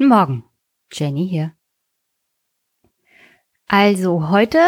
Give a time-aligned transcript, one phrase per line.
[0.00, 0.44] Guten Morgen,
[0.90, 1.52] Jenny hier.
[3.66, 4.58] Also heute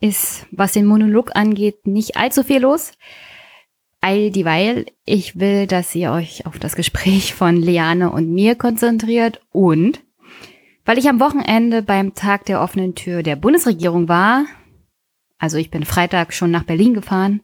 [0.00, 2.92] ist, was den Monolog angeht, nicht allzu viel los.
[4.00, 9.42] All dieweil, ich will, dass ihr euch auf das Gespräch von Leane und mir konzentriert
[9.52, 10.00] und
[10.86, 14.46] weil ich am Wochenende beim Tag der offenen Tür der Bundesregierung war,
[15.36, 17.42] also ich bin Freitag schon nach Berlin gefahren,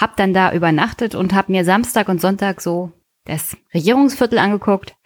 [0.00, 2.90] hab dann da übernachtet und hab mir Samstag und Sonntag so
[3.26, 4.96] das Regierungsviertel angeguckt,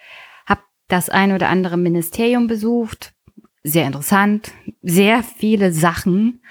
[0.89, 3.15] das ein oder andere Ministerium besucht,
[3.63, 4.53] sehr interessant,
[4.83, 6.43] sehr viele Sachen,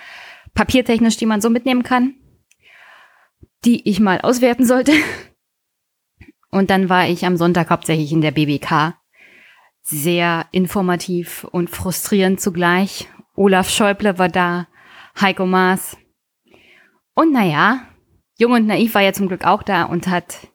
[0.54, 2.16] papiertechnisch, die man so mitnehmen kann,
[3.66, 4.94] die ich mal auswerten sollte.
[6.50, 8.96] Und dann war ich am Sonntag hauptsächlich in der BBK.
[9.82, 13.08] Sehr informativ und frustrierend zugleich.
[13.36, 14.68] Olaf Schäuble war da,
[15.20, 15.98] Heiko Maas.
[17.14, 17.88] Und naja,
[18.38, 20.48] Jung und Naiv war ja zum Glück auch da und hat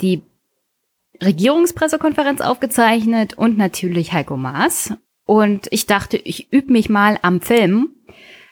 [0.00, 0.22] die
[1.22, 4.94] Regierungspressekonferenz aufgezeichnet und natürlich Heiko Maas.
[5.24, 7.94] Und ich dachte, ich übe mich mal am Film,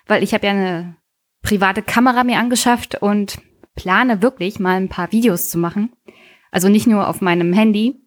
[0.06, 0.96] weil ich habe ja eine
[1.42, 3.40] private Kamera mir angeschafft und
[3.74, 5.92] plane wirklich mal ein paar Videos zu machen.
[6.50, 8.00] Also nicht nur auf meinem Handy,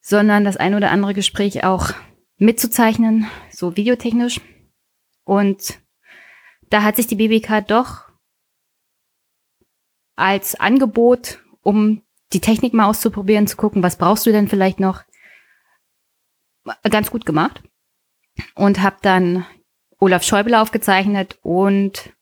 [0.00, 1.92] sondern das ein oder andere Gespräch auch
[2.36, 4.40] mitzuzeichnen, so videotechnisch.
[5.24, 5.80] Und
[6.70, 8.08] da hat sich die BBK doch
[10.16, 15.02] als Angebot, um die Technik mal auszuprobieren, zu gucken, was brauchst du denn vielleicht noch,
[16.90, 17.62] ganz gut gemacht.
[18.54, 19.46] Und habe dann
[19.98, 22.12] Olaf Schäuble aufgezeichnet und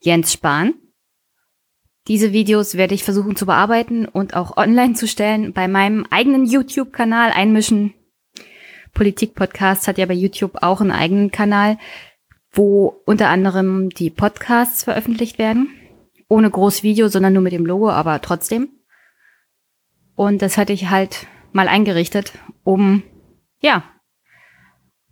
[0.00, 0.74] Jens Spahn.
[2.06, 6.44] Diese Videos werde ich versuchen zu bearbeiten und auch online zu stellen bei meinem eigenen
[6.44, 7.94] YouTube-Kanal einmischen.
[8.92, 11.78] Politik-Podcast hat ja bei YouTube auch einen eigenen Kanal,
[12.52, 15.70] wo unter anderem die Podcasts veröffentlicht werden.
[16.28, 18.68] Ohne groß Video, sondern nur mit dem Logo, aber trotzdem.
[20.16, 22.32] Und das hatte ich halt mal eingerichtet,
[22.62, 23.02] um,
[23.60, 23.84] ja,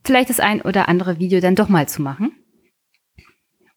[0.04, 2.32] vielleicht das ein oder andere Video dann doch mal zu machen.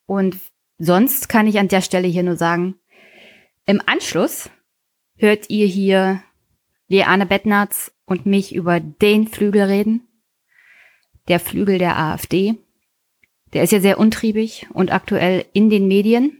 [0.05, 0.37] Und
[0.77, 2.75] sonst kann ich an der Stelle hier nur sagen,
[3.65, 4.49] im Anschluss
[5.15, 6.21] hört ihr hier
[6.87, 10.07] Leane Bettnarz und mich über den Flügel reden.
[11.27, 12.55] Der Flügel der AfD.
[13.53, 16.37] Der ist ja sehr untriebig und aktuell in den Medien.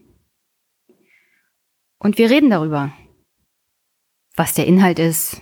[1.98, 2.94] Und wir reden darüber,
[4.36, 5.42] was der Inhalt ist,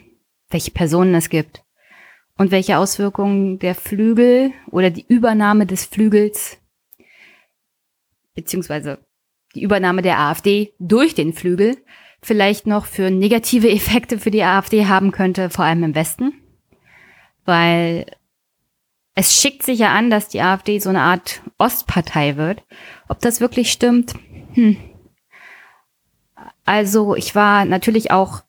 [0.49, 1.63] welche Personen es gibt
[2.37, 6.57] und welche Auswirkungen der Flügel oder die Übernahme des Flügels
[8.35, 8.99] beziehungsweise
[9.55, 11.77] die Übernahme der AfD durch den Flügel
[12.21, 16.33] vielleicht noch für negative Effekte für die AfD haben könnte, vor allem im Westen.
[17.45, 18.05] Weil
[19.15, 22.63] es schickt sich ja an, dass die AfD so eine Art Ostpartei wird.
[23.07, 24.13] Ob das wirklich stimmt?
[24.53, 24.77] Hm.
[26.65, 28.43] Also ich war natürlich auch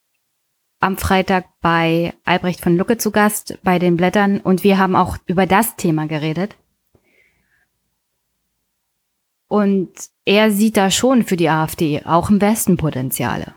[0.84, 5.17] am Freitag bei Albrecht von Lucke zu Gast bei den Blättern und wir haben auch
[5.25, 6.56] über das Thema geredet.
[9.49, 9.89] Und
[10.27, 13.55] er sieht da schon für die AfD auch im Westen Potenziale.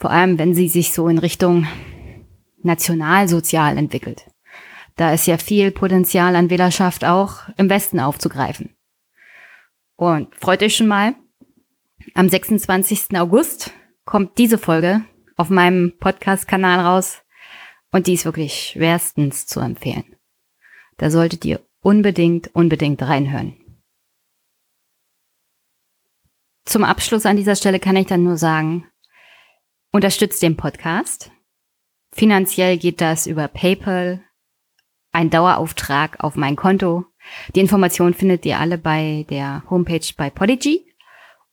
[0.00, 1.68] Vor allem, wenn sie sich so in Richtung
[2.60, 4.28] nationalsozial entwickelt.
[4.96, 8.74] Da ist ja viel Potenzial an Wählerschaft auch im Westen aufzugreifen.
[9.94, 11.14] Und freut euch schon mal,
[12.14, 13.16] am 26.
[13.16, 13.70] August
[14.04, 15.04] kommt diese Folge
[15.36, 17.22] auf meinem Podcast-Kanal raus
[17.90, 20.16] und die ist wirklich schwerstens zu empfehlen.
[20.96, 23.56] Da solltet ihr unbedingt, unbedingt reinhören.
[26.64, 28.86] Zum Abschluss an dieser Stelle kann ich dann nur sagen,
[29.90, 31.30] unterstützt den Podcast.
[32.12, 34.22] Finanziell geht das über PayPal,
[35.12, 37.04] ein Dauerauftrag auf mein Konto.
[37.54, 40.86] Die Informationen findet ihr alle bei der Homepage bei Podigy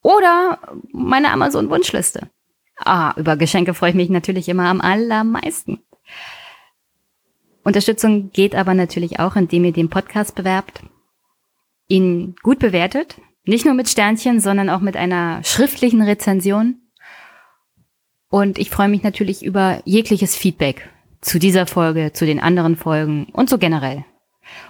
[0.02, 0.60] oder
[0.92, 2.30] meine Amazon-Wunschliste.
[2.80, 5.80] Ah, über Geschenke freue ich mich natürlich immer am allermeisten.
[7.64, 10.82] Unterstützung geht aber natürlich auch, indem ihr den Podcast bewerbt,
[11.88, 16.82] ihn gut bewertet, nicht nur mit Sternchen, sondern auch mit einer schriftlichen Rezension.
[18.30, 20.90] Und ich freue mich natürlich über jegliches Feedback
[21.20, 24.06] zu dieser Folge, zu den anderen Folgen und so generell.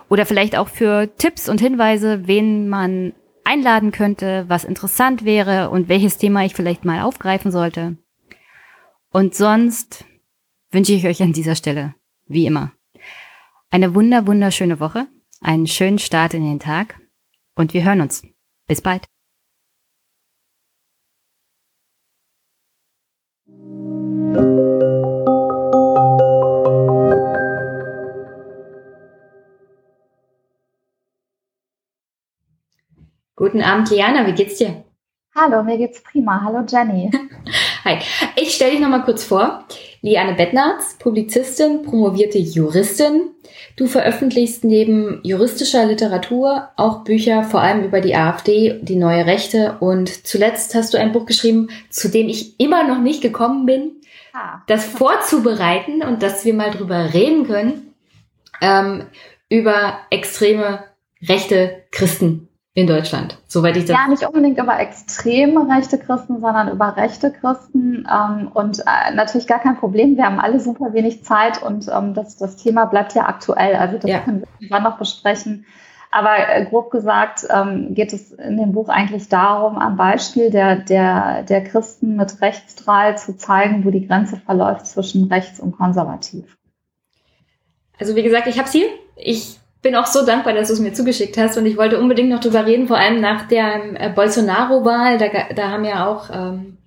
[0.09, 3.13] Oder vielleicht auch für Tipps und Hinweise, wen man
[3.49, 7.97] einladen könnte, was interessant wäre und welches Thema ich vielleicht mal aufgreifen sollte.
[9.11, 10.05] Und sonst
[10.71, 11.95] wünsche ich euch an dieser Stelle,
[12.27, 12.71] wie immer,
[13.71, 15.07] eine wunder, wunderschöne Woche,
[15.41, 16.99] einen schönen Start in den Tag
[17.55, 18.23] und wir hören uns.
[18.67, 19.05] Bis bald.
[33.39, 34.83] Guten Abend, Liana, wie geht's dir?
[35.33, 36.41] Hallo, mir geht's prima.
[36.44, 37.09] Hallo, Jenny.
[37.86, 38.00] Hi.
[38.36, 39.63] Ich stelle dich noch mal kurz vor.
[40.01, 43.30] Liane Bettnarz, Publizistin, promovierte Juristin.
[43.77, 49.77] Du veröffentlichst neben juristischer Literatur auch Bücher vor allem über die AfD, die neue Rechte
[49.80, 54.01] und zuletzt hast du ein Buch geschrieben, zu dem ich immer noch nicht gekommen bin,
[54.33, 54.63] ah.
[54.68, 57.94] das vorzubereiten und dass wir mal drüber reden können,
[58.59, 59.06] ähm,
[59.47, 60.83] über extreme
[61.21, 62.48] rechte Christen
[62.79, 63.95] in Deutschland, soweit ich das.
[63.95, 68.07] Ja, nicht unbedingt über extreme rechte Christen, sondern über rechte Christen.
[68.11, 70.17] Ähm, und äh, natürlich gar kein Problem.
[70.17, 73.75] Wir haben alle super wenig Zeit und ähm, das, das Thema bleibt ja aktuell.
[73.75, 74.19] Also das ja.
[74.19, 75.65] können wir irgendwann noch besprechen.
[76.11, 80.77] Aber äh, grob gesagt ähm, geht es in dem Buch eigentlich darum, am Beispiel der,
[80.77, 86.57] der, der Christen mit Rechtsstrahl zu zeigen, wo die Grenze verläuft zwischen rechts und konservativ.
[87.99, 88.85] Also wie gesagt, ich habe sie.
[89.15, 92.29] Ich bin auch so dankbar, dass du es mir zugeschickt hast und ich wollte unbedingt
[92.29, 95.17] noch drüber reden, vor allem nach der äh, Bolsonaro-Wahl.
[95.17, 96.77] Da, da haben ja auch, ähm,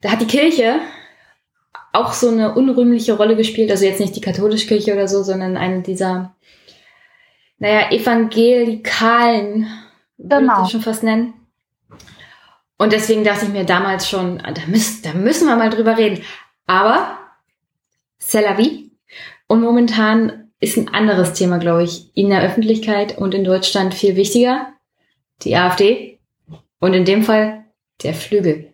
[0.00, 0.80] da hat die Kirche
[1.92, 3.70] auch so eine unrühmliche Rolle gespielt.
[3.70, 6.34] Also jetzt nicht die katholische Kirche oder so, sondern eine dieser,
[7.58, 9.68] naja, evangelikalen,
[10.18, 10.36] genau.
[10.36, 11.34] würde ich das schon fast nennen.
[12.76, 15.96] Und deswegen dachte ich mir damals schon, ah, da, müssen, da müssen wir mal drüber
[15.96, 16.24] reden.
[16.66, 17.18] Aber,
[18.20, 18.90] c'est la vie.
[19.46, 24.16] Und momentan ist ein anderes Thema, glaube ich, in der Öffentlichkeit und in Deutschland viel
[24.16, 24.68] wichtiger.
[25.42, 26.20] Die AfD
[26.80, 27.64] und in dem Fall
[28.02, 28.72] der Flügel.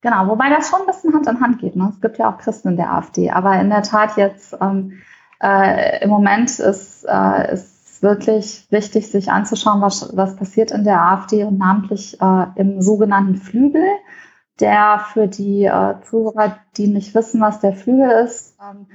[0.00, 1.76] Genau, wobei das schon ein bisschen Hand in Hand geht.
[1.76, 1.90] Ne?
[1.92, 5.00] Es gibt ja auch Christen in der AfD, aber in der Tat jetzt ähm,
[5.42, 7.56] äh, im Moment ist, äh,
[8.04, 13.36] wirklich wichtig, sich anzuschauen, was, was passiert in der AfD und namentlich äh, im sogenannten
[13.36, 13.88] Flügel,
[14.60, 18.86] der für die äh, Zuhörer, die nicht wissen, was der Flügel ist, ähm,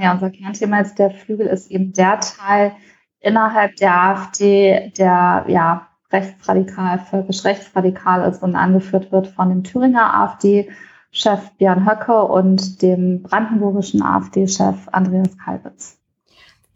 [0.00, 2.72] ja unser Kernthema ist, der Flügel ist eben der Teil
[3.20, 10.14] innerhalb der AfD, der ja rechtsradikal, völkisch rechtsradikal ist und angeführt wird von dem Thüringer
[10.14, 15.98] AfD-Chef Björn Höcke und dem brandenburgischen AfD-Chef Andreas Kalbitz.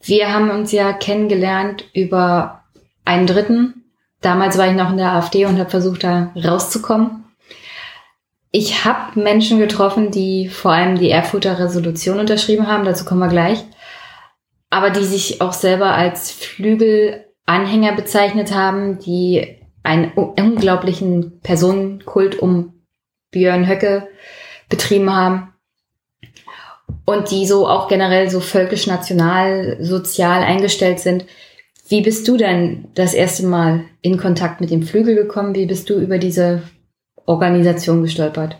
[0.02, 2.64] Wir haben uns ja kennengelernt über
[3.04, 3.84] einen Dritten.
[4.20, 7.19] Damals war ich noch in der AfD und habe versucht, da rauszukommen.
[8.52, 13.28] Ich habe Menschen getroffen, die vor allem die Erfurter Resolution unterschrieben haben, dazu kommen wir
[13.28, 13.64] gleich,
[14.70, 22.74] aber die sich auch selber als Flügelanhänger bezeichnet haben, die einen unglaublichen Personenkult um
[23.30, 24.08] Björn Höcke
[24.68, 25.52] betrieben haben
[27.04, 31.24] und die so auch generell so völkisch-national, sozial eingestellt sind.
[31.88, 35.54] Wie bist du denn das erste Mal in Kontakt mit dem Flügel gekommen?
[35.54, 36.62] Wie bist du über diese
[37.30, 38.58] Organisation gestolpert?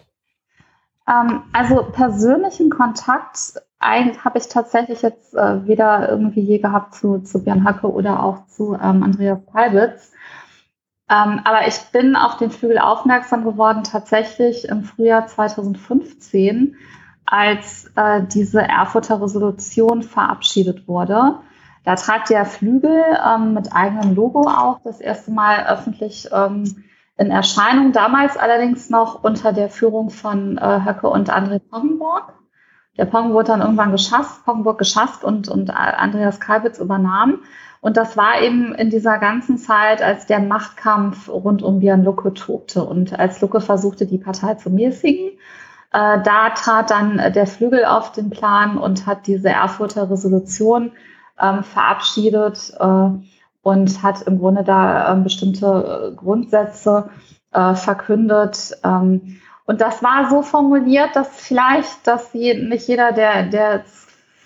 [1.08, 7.42] Ähm, also persönlichen Kontakt habe ich tatsächlich jetzt äh, weder irgendwie je gehabt zu, zu
[7.42, 10.12] Björn Hacke oder auch zu ähm, Andreas Kalbitz.
[11.10, 16.76] Ähm, aber ich bin auf den Flügel aufmerksam geworden tatsächlich im Frühjahr 2015,
[17.24, 21.36] als äh, diese Erfurter Resolution verabschiedet wurde.
[21.84, 26.84] Da trat der Flügel ähm, mit eigenem Logo auch das erste Mal öffentlich ähm,
[27.20, 32.32] in Erscheinung, damals allerdings noch unter der Führung von äh, Höcke und André Poggenburg.
[32.96, 37.40] Der Pong wurde dann irgendwann geschafft, Poggenburg geschafft und, und Andreas Kalbitz übernahm.
[37.82, 42.32] Und das war eben in dieser ganzen Zeit, als der Machtkampf rund um Björn Lucke
[42.32, 45.32] tobte und als Lucke versuchte, die Partei zu mäßigen.
[45.92, 50.92] Äh, da trat dann der Flügel auf den Plan und hat diese Erfurter Resolution
[51.38, 52.72] ähm, verabschiedet.
[52.80, 53.10] Äh,
[53.62, 57.10] und hat im Grunde da ähm, bestimmte äh, Grundsätze
[57.52, 58.78] äh, verkündet.
[58.84, 63.84] Ähm, und das war so formuliert, dass vielleicht, dass je, nicht jeder, der, der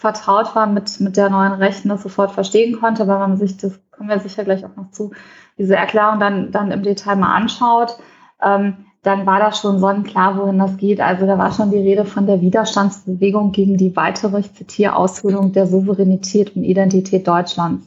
[0.05, 3.81] vertraut war mit, mit der neuen Rechten, das sofort verstehen konnte, weil man sich, das
[3.91, 5.13] kommen wir sicher gleich auch noch zu,
[5.57, 7.97] diese Erklärung dann, dann im Detail mal anschaut,
[8.43, 11.01] ähm, dann war das schon sonnenklar, wohin das geht.
[11.01, 15.53] Also da war schon die Rede von der Widerstandsbewegung gegen die weitere, ich zitiere, Aushöhlung
[15.53, 17.87] der Souveränität und Identität Deutschlands.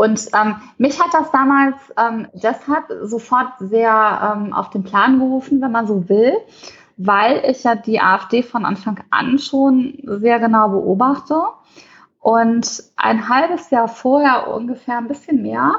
[0.00, 5.60] Und ähm, mich hat das damals ähm, deshalb sofort sehr ähm, auf den Plan gerufen,
[5.60, 6.32] wenn man so will,
[6.96, 11.42] weil ich ja die AfD von Anfang an schon sehr genau beobachte.
[12.18, 15.74] Und ein halbes Jahr vorher, ungefähr ein bisschen mehr,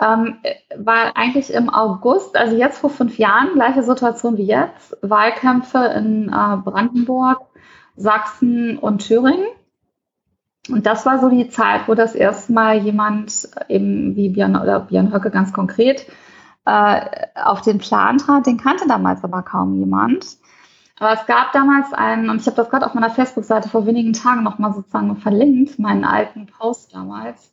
[0.00, 0.36] ähm,
[0.76, 6.28] war eigentlich im August, also jetzt vor fünf Jahren, gleiche Situation wie jetzt, Wahlkämpfe in
[6.28, 7.40] äh, Brandenburg,
[7.96, 9.48] Sachsen und Thüringen.
[10.72, 14.80] Und das war so die Zeit, wo das erste Mal jemand, eben wie Björn oder
[14.80, 16.06] Björn Höcke ganz konkret,
[16.64, 17.00] äh,
[17.34, 18.46] auf den Plan trat.
[18.46, 20.38] Den kannte damals aber kaum jemand.
[20.98, 24.12] Aber es gab damals einen, und ich habe das gerade auf meiner Facebook-Seite vor wenigen
[24.12, 27.52] Tagen nochmal sozusagen verlinkt, meinen alten Post damals.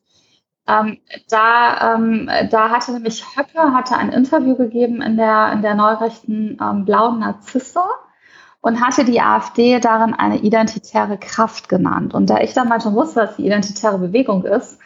[0.68, 1.00] Ähm,
[1.30, 6.60] da, ähm, da hatte nämlich Höcke hatte ein Interview gegeben in der, in der neurechten
[6.62, 7.82] ähm, Blauen Narzisse
[8.62, 12.14] und hatte die AfD darin eine identitäre Kraft genannt.
[12.14, 14.80] Und da ich damals schon wusste, was die identitäre Bewegung ist,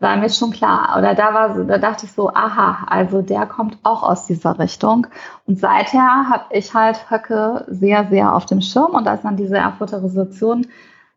[0.00, 0.96] war mir schon klar.
[0.98, 5.06] Oder da war da dachte ich so, aha, also der kommt auch aus dieser Richtung.
[5.46, 8.92] Und seither habe ich halt Höcke sehr, sehr auf dem Schirm.
[8.92, 10.66] Und als dann diese Erfurter Resolution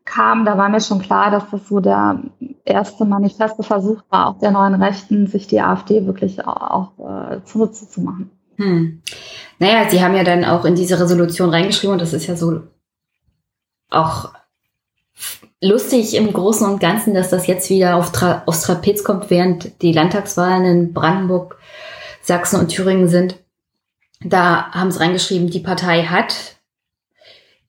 [0.04, 2.20] kam, da war mir schon klar, dass das so der
[2.64, 7.42] erste manifeste Versuch war, auch der neuen Rechten, sich die AfD wirklich auch, auch äh,
[7.44, 8.30] zunutze zu machen.
[8.56, 9.02] Hm.
[9.58, 12.62] Naja, sie haben ja dann auch in diese Resolution reingeschrieben und das ist ja so
[13.90, 14.32] auch
[15.60, 19.80] lustig im Großen und Ganzen, dass das jetzt wieder auf Tra aufs Trapez kommt, während
[19.82, 21.58] die Landtagswahlen in Brandenburg,
[22.22, 23.36] Sachsen und Thüringen sind.
[24.20, 26.56] Da haben sie reingeschrieben, die Partei hat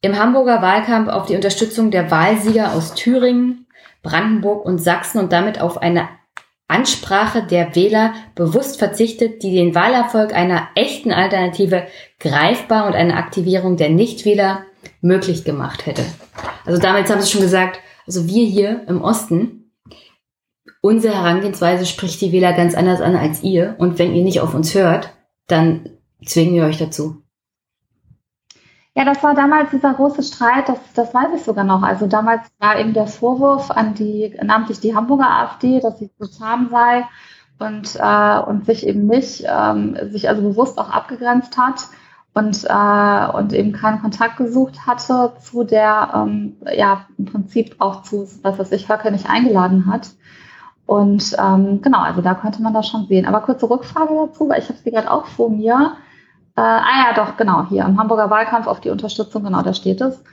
[0.02, 3.66] im Hamburger Wahlkampf auf die Unterstützung der Wahlsieger aus Thüringen,
[4.04, 6.08] Brandenburg und Sachsen und damit auf eine
[6.68, 11.86] Ansprache der Wähler bewusst verzichtet, die den Wahlerfolg einer echten Alternative
[12.20, 14.66] greifbar und eine Aktivierung der Nichtwähler
[15.02, 16.04] möglich gemacht hätte.
[16.66, 19.72] Also damit haben sie schon gesagt, also wir hier im Osten,
[20.82, 23.76] unsere Herangehensweise spricht die Wähler ganz anders an als ihr.
[23.78, 25.14] Und wenn ihr nicht auf uns hört,
[25.48, 25.90] dann
[26.26, 27.25] zwingen wir euch dazu.
[28.98, 31.84] Ja, das war damals dieser große Streit, das, das weiß ich sogar noch.
[31.84, 36.28] Also damals war eben der Vorwurf an die, namentlich die Hamburger AfD, dass sie zu
[36.28, 37.06] zahm sei
[37.60, 41.88] und, äh, und sich eben nicht, ähm, sich also bewusst auch abgegrenzt hat
[42.34, 48.04] und, äh, und eben keinen Kontakt gesucht hatte zu der, ähm, ja, im Prinzip auch
[48.04, 50.12] zu, was weiß ich, Höcke nicht eingeladen hat.
[50.86, 53.26] Und ähm, genau, also da könnte man das schon sehen.
[53.26, 55.98] Aber kurze Rückfrage dazu, weil ich habe sie gerade auch vor mir.
[56.58, 60.00] Äh, ah ja, doch, genau, hier im Hamburger Wahlkampf auf die Unterstützung, genau, da steht
[60.02, 60.24] es.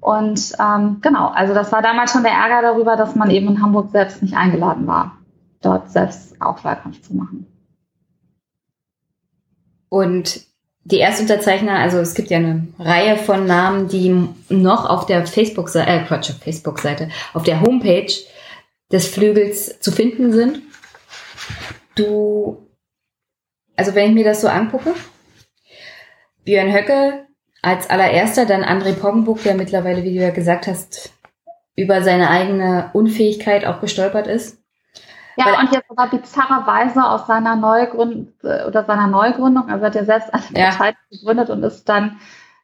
[0.00, 3.62] Und ähm, genau, also das war damals schon der Ärger darüber, dass man eben in
[3.62, 5.16] Hamburg selbst nicht eingeladen war,
[5.62, 7.46] dort selbst auch Wahlkampf zu machen.
[9.88, 10.42] Und
[10.84, 15.90] die Erstunterzeichner, also es gibt ja eine Reihe von Namen, die noch auf der Facebook-Seite,
[15.90, 18.12] äh Quatsch, Facebook-Seite, auf der Homepage
[18.92, 20.60] des Flügels zu finden sind.
[21.94, 22.68] Du,
[23.76, 24.94] also wenn ich mir das so angucke,
[26.44, 27.26] Björn Höcke
[27.62, 31.12] als allererster, dann André Poggenburg, der mittlerweile, wie du ja gesagt hast,
[31.76, 34.58] über seine eigene Unfähigkeit auch gestolpert ist.
[35.36, 40.04] Ja, Weil, und jetzt sogar bizarrerweise aus seiner Neugründung oder seiner Neugründung, also hat er
[40.04, 40.70] selbst eine ja.
[40.70, 42.20] Partei gegründet und ist dann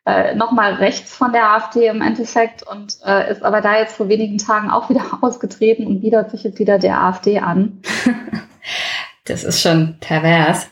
[0.06, 4.08] äh, nochmal rechts von der AfD im Endeffekt und äh, ist aber da jetzt vor
[4.08, 7.80] wenigen Tagen auch wieder ausgetreten und bietet sich jetzt wieder der AfD an.
[9.24, 10.68] das ist schon pervers.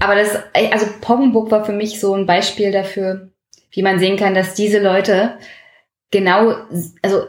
[0.00, 3.30] Aber das, also Poggenburg war für mich so ein Beispiel dafür,
[3.70, 5.38] wie man sehen kann, dass diese Leute
[6.10, 6.54] genau,
[7.02, 7.24] also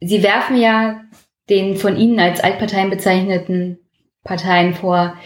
[0.00, 1.02] sie werfen ja
[1.48, 3.78] den von ihnen als Altparteien bezeichneten
[4.24, 5.16] Parteien vor,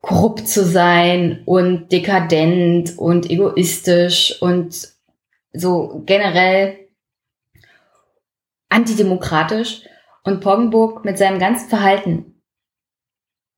[0.00, 4.88] korrupt zu sein und dekadent und egoistisch und
[5.52, 6.88] so generell
[8.68, 9.82] antidemokratisch.
[10.24, 12.33] Und Poggenburg mit seinem ganzen Verhalten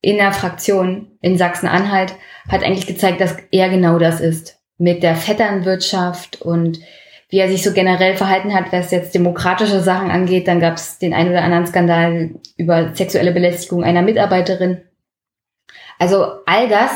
[0.01, 2.15] in der Fraktion in Sachsen-Anhalt
[2.47, 4.59] hat eigentlich gezeigt, dass er genau das ist.
[4.77, 6.79] Mit der Vetternwirtschaft und
[7.29, 10.47] wie er sich so generell verhalten hat, was jetzt demokratische Sachen angeht.
[10.47, 14.81] Dann gab es den einen oder anderen Skandal über sexuelle Belästigung einer Mitarbeiterin.
[15.99, 16.91] Also all das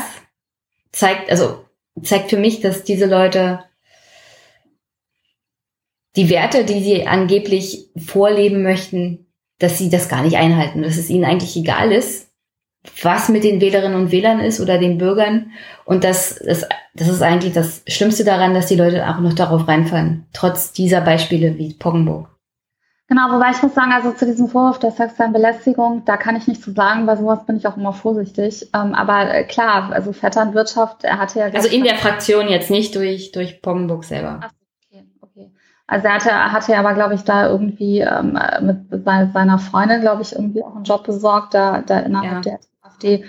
[0.92, 1.64] zeigt, also
[2.02, 3.64] zeigt für mich, dass diese Leute
[6.16, 9.26] die Werte, die sie angeblich vorleben möchten,
[9.58, 12.31] dass sie das gar nicht einhalten, dass es ihnen eigentlich egal ist,
[13.02, 15.52] was mit den Wählerinnen und Wählern ist oder den Bürgern.
[15.84, 19.68] Und das ist, das ist eigentlich das Schlimmste daran, dass die Leute auch noch darauf
[19.68, 22.28] reinfallen, trotz dieser Beispiele wie Poggenburg.
[23.08, 26.46] Genau, wobei ich muss sagen, also zu diesem Vorwurf der sexuellen Belästigung, da kann ich
[26.46, 28.70] nichts zu sagen, bei sowas bin ich auch immer vorsichtig.
[28.74, 31.46] Ähm, aber äh, klar, also Vetternwirtschaft, er hatte ja...
[31.52, 34.40] Also in der Fraktion jetzt nicht durch, durch Poggenburg selber.
[34.42, 34.50] Ach,
[34.88, 35.52] okay, okay.
[35.86, 40.32] Also er hatte, hatte aber, glaube ich, da irgendwie ähm, mit seiner Freundin, glaube ich,
[40.32, 42.52] irgendwie auch einen Job besorgt, da, da innerhalb ja.
[42.52, 42.60] der
[43.02, 43.24] AfD.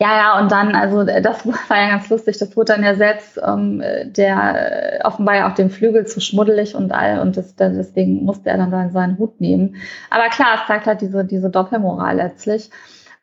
[0.00, 3.40] Ja, ja, und dann, also das war ja ganz lustig, das wurde dann ja selbst
[3.44, 8.50] ähm, der offenbar ja auf dem Flügel zu schmuddelig und all und das, deswegen musste
[8.50, 9.76] er dann seinen Hut nehmen.
[10.10, 12.70] Aber klar, es zeigt halt diese, diese Doppelmoral letztlich.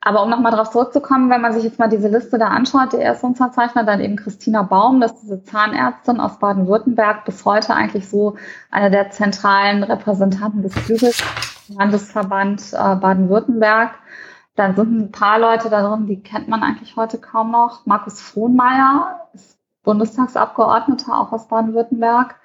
[0.01, 3.23] Aber um nochmal darauf zurückzukommen, wenn man sich jetzt mal diese Liste da anschaut, der
[3.23, 8.35] Unterzeichner, dann eben Christina Baum, das ist diese Zahnärztin aus Baden-Württemberg, bis heute eigentlich so
[8.69, 11.23] eine der zentralen Repräsentanten des Flügels,
[11.69, 13.95] Landesverband äh, Baden-Württemberg.
[14.55, 17.85] Dann sind ein paar Leute da drin, die kennt man eigentlich heute kaum noch.
[17.85, 22.35] Markus Frohnmeier ist Bundestagsabgeordneter, auch aus Baden-Württemberg.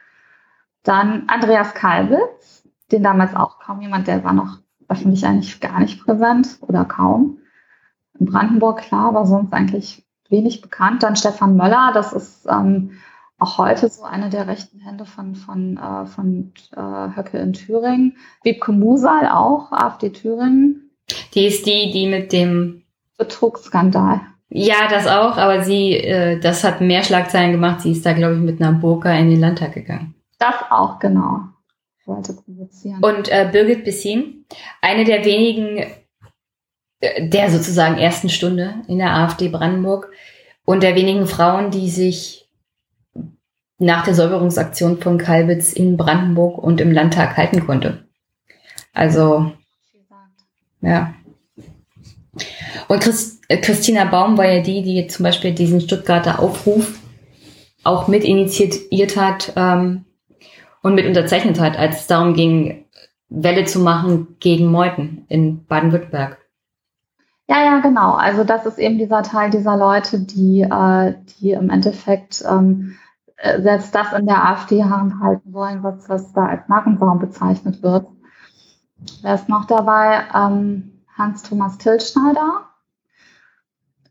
[0.82, 6.04] Dann Andreas Kalbitz, den damals auch kaum jemand, der war noch öffentlich eigentlich gar nicht
[6.04, 7.38] präsent oder kaum.
[8.18, 11.02] In Brandenburg, klar, war sonst eigentlich wenig bekannt.
[11.02, 12.92] Dann Stefan Möller, das ist ähm,
[13.38, 18.16] auch heute so eine der rechten Hände von, von, äh, von äh, Höcke in Thüringen.
[18.42, 20.89] Wiebke Musal auch, AfD Thüringen.
[21.34, 22.82] Die ist die, die mit dem
[23.18, 24.20] Betrugsskandal.
[24.48, 27.82] Ja, das auch, aber sie, äh, das hat mehr Schlagzeilen gemacht.
[27.82, 30.14] Sie ist da, glaube ich, mit einer Burka in den Landtag gegangen.
[30.38, 31.42] Das auch, genau.
[32.04, 33.00] Wollte provozieren.
[33.02, 34.44] Und äh, Birgit Bessin,
[34.80, 35.84] eine der wenigen,
[36.98, 40.10] äh, der sozusagen ersten Stunde in der AfD Brandenburg
[40.64, 42.48] und der wenigen Frauen, die sich
[43.78, 48.04] nach der Säuberungsaktion von Kalbitz in Brandenburg und im Landtag halten konnte.
[48.92, 49.52] Also,
[50.80, 51.14] ja.
[52.88, 56.98] Und Christ, äh, Christina Baum war ja die, die zum Beispiel diesen Stuttgarter Aufruf
[57.82, 60.04] auch mit initiiert hat ähm,
[60.82, 62.84] und mit unterzeichnet hat, als es darum ging,
[63.28, 66.38] Welle zu machen gegen Meuten in Baden-Württemberg.
[67.48, 68.14] Ja, ja, genau.
[68.14, 72.96] Also das ist eben dieser Teil dieser Leute, die, äh, die im Endeffekt ähm,
[73.36, 78.06] äh, selbst das in der AfD halten wollen, was, was da als Markenbaum bezeichnet wird.
[79.22, 80.24] Wer ist noch dabei?
[80.34, 82.62] Ähm, Hans-Thomas Tilschneider,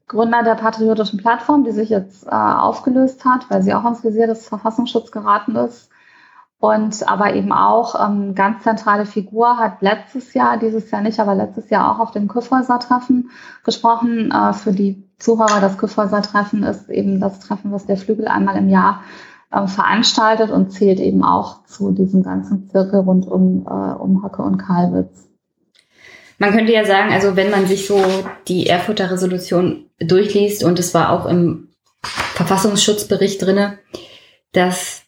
[0.08, 4.28] Gründer der Patriotischen Plattform, die sich jetzt äh, aufgelöst hat, weil sie auch ins Visier
[4.28, 5.89] des Verfassungsschutzes geraten ist.
[6.62, 11.34] Und aber eben auch ähm, ganz zentrale Figur hat letztes Jahr, dieses Jahr nicht, aber
[11.34, 13.30] letztes Jahr auch auf dem Küffhäuser-Treffen
[13.63, 14.32] gesprochen.
[14.32, 18.68] Äh, für die Zuhörer, das Küffhäuser-Treffen ist eben das Treffen, was der Flügel einmal im
[18.68, 19.04] Jahr
[19.51, 24.42] äh, veranstaltet und zählt eben auch zu diesem ganzen Zirkel rund um, äh, um Hocke
[24.42, 25.29] und Kalwitz.
[26.39, 28.01] Man könnte ja sagen, also wenn man sich so
[28.48, 31.67] die Erfurter Resolution durchliest und es war auch im
[32.01, 33.77] Verfassungsschutzbericht drinne,
[34.53, 35.03] dass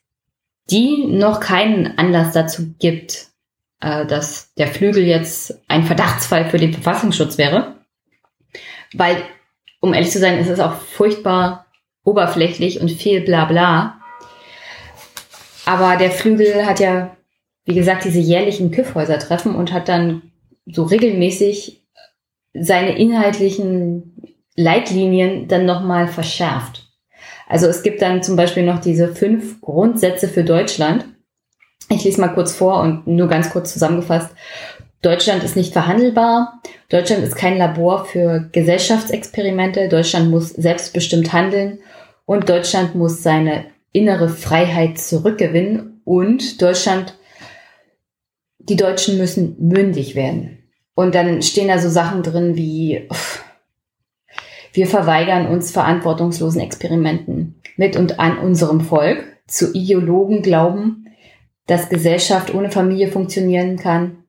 [0.69, 3.27] die noch keinen Anlass dazu gibt,
[3.79, 7.75] äh, dass der Flügel jetzt ein Verdachtsfall für den Verfassungsschutz wäre.
[8.93, 9.23] Weil,
[9.79, 11.65] um ehrlich zu sein, ist es auch furchtbar
[12.03, 14.01] oberflächlich und viel Blabla.
[15.65, 17.15] Aber der Flügel hat ja,
[17.63, 20.30] wie gesagt, diese jährlichen Kiffhäuser-Treffen und hat dann
[20.65, 21.83] so regelmäßig
[22.53, 26.87] seine inhaltlichen Leitlinien dann nochmal verschärft.
[27.47, 31.05] Also es gibt dann zum Beispiel noch diese fünf Grundsätze für Deutschland.
[31.89, 34.29] Ich lese mal kurz vor und nur ganz kurz zusammengefasst.
[35.01, 36.61] Deutschland ist nicht verhandelbar.
[36.89, 39.89] Deutschland ist kein Labor für Gesellschaftsexperimente.
[39.89, 41.79] Deutschland muss selbstbestimmt handeln.
[42.25, 46.01] Und Deutschland muss seine innere Freiheit zurückgewinnen.
[46.05, 47.15] Und Deutschland
[48.69, 50.59] die Deutschen müssen mündig werden.
[50.93, 53.07] Und dann stehen da so Sachen drin wie,
[54.73, 59.25] wir verweigern uns verantwortungslosen Experimenten mit und an unserem Volk.
[59.47, 61.07] Zu Ideologen glauben,
[61.67, 64.23] dass Gesellschaft ohne Familie funktionieren kann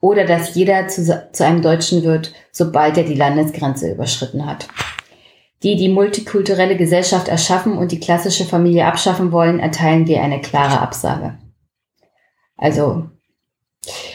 [0.00, 4.68] oder dass jeder zu, zu einem Deutschen wird, sobald er die Landesgrenze überschritten hat.
[5.62, 10.80] Die die multikulturelle Gesellschaft erschaffen und die klassische Familie abschaffen wollen, erteilen wir eine klare
[10.80, 11.38] Absage.
[12.56, 13.10] Also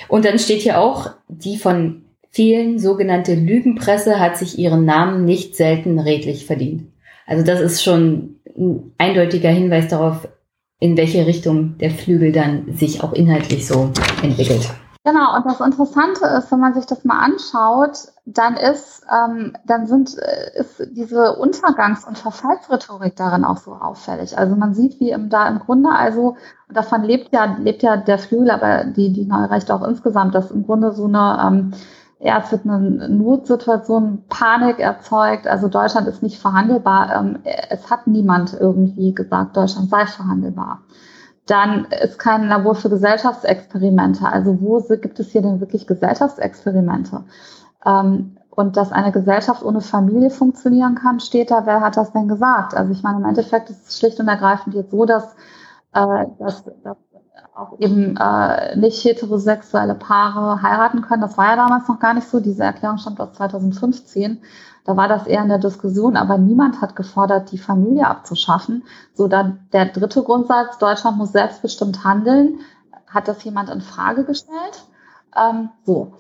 [0.08, 5.56] und dann steht hier auch, die von vielen sogenannte Lügenpresse hat sich ihren Namen nicht
[5.56, 6.84] selten redlich verdient.
[7.26, 10.28] Also das ist schon ein eindeutiger Hinweis darauf,
[10.80, 13.92] in welche Richtung der Flügel dann sich auch inhaltlich so
[14.24, 14.70] entwickelt.
[15.06, 19.88] Genau, und das Interessante ist, wenn man sich das mal anschaut, dann ist, ähm, dann
[19.88, 24.38] sind, äh, ist diese Untergangs- und Verfallsrhetorik darin auch so auffällig.
[24.38, 26.36] Also man sieht, wie im, da im Grunde also,
[26.70, 30.52] davon lebt ja, lebt ja der Flügel, aber die, die Neue Rechte auch insgesamt, dass
[30.52, 31.74] im Grunde so eine, ähm,
[32.20, 35.48] ja, es wird eine Notsituation, Panik erzeugt.
[35.48, 37.16] Also Deutschland ist nicht verhandelbar.
[37.16, 40.82] Ähm, es hat niemand irgendwie gesagt, Deutschland sei verhandelbar.
[41.50, 44.24] Dann ist kein Labor für Gesellschaftsexperimente.
[44.24, 47.24] Also wo gibt es hier denn wirklich Gesellschaftsexperimente?
[47.84, 52.28] Ähm, und dass eine Gesellschaft ohne Familie funktionieren kann, steht da, wer hat das denn
[52.28, 52.76] gesagt?
[52.76, 55.34] Also ich meine, im Endeffekt ist es schlicht und ergreifend jetzt so, dass,
[55.94, 56.98] äh, dass, dass
[57.56, 61.22] auch eben äh, nicht heterosexuelle Paare heiraten können.
[61.22, 62.40] Das war ja damals noch gar nicht so.
[62.40, 64.42] Diese Erklärung stammt aus 2015.
[64.86, 68.84] Da war das eher in der Diskussion, aber niemand hat gefordert, die Familie abzuschaffen.
[69.14, 72.60] So dann der dritte Grundsatz, Deutschland muss selbstbestimmt handeln.
[73.08, 74.84] Hat das jemand in Frage gestellt?
[75.36, 76.14] Ähm, so.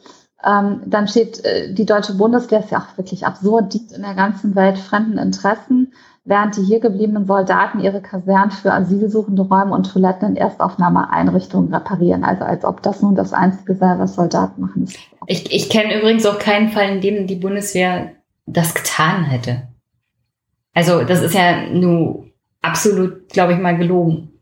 [0.44, 4.14] Ähm, dann steht, äh, die deutsche Bundeswehr ist ja auch wirklich absurd, dient in der
[4.14, 5.94] ganzen Welt fremden Interessen,
[6.24, 12.24] während die hier gebliebenen Soldaten ihre Kasernen für asylsuchende Räume und Toiletten in Erstaufnahmeeinrichtungen reparieren.
[12.24, 14.88] Also als ob das nun das Einzige sei, was Soldaten machen.
[15.28, 18.12] Ich, ich kenne übrigens auch keinen Fall, in dem die Bundeswehr
[18.54, 19.68] das getan hätte.
[20.74, 22.28] Also das ist ja nur
[22.62, 24.40] absolut, glaube ich mal, gelogen.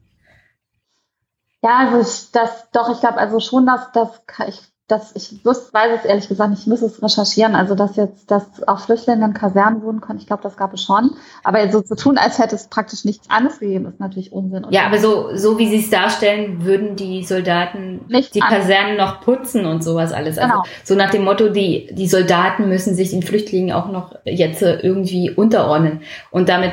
[1.63, 5.73] Ja, also ich, das doch, ich glaube also schon, dass das ich dass ich wüsste,
[5.73, 7.55] weiß es ehrlich gesagt nicht, ich muss es recherchieren.
[7.55, 10.81] Also, dass jetzt, dass auch Flüchtlinge in Kasernen wohnen können, ich glaube, das gab es
[10.81, 11.11] schon.
[11.43, 14.63] Aber so zu tun, als hätte es praktisch nichts anderes gegeben, ist natürlich Unsinn.
[14.63, 18.95] Und ja, aber so, so wie Sie es darstellen, würden die Soldaten nicht die Kasernen
[18.95, 20.37] noch putzen und sowas alles.
[20.37, 20.63] Also, genau.
[20.85, 25.31] so nach dem Motto, die, die Soldaten müssen sich den Flüchtlingen auch noch jetzt irgendwie
[25.31, 25.99] unterordnen.
[26.31, 26.71] Und damit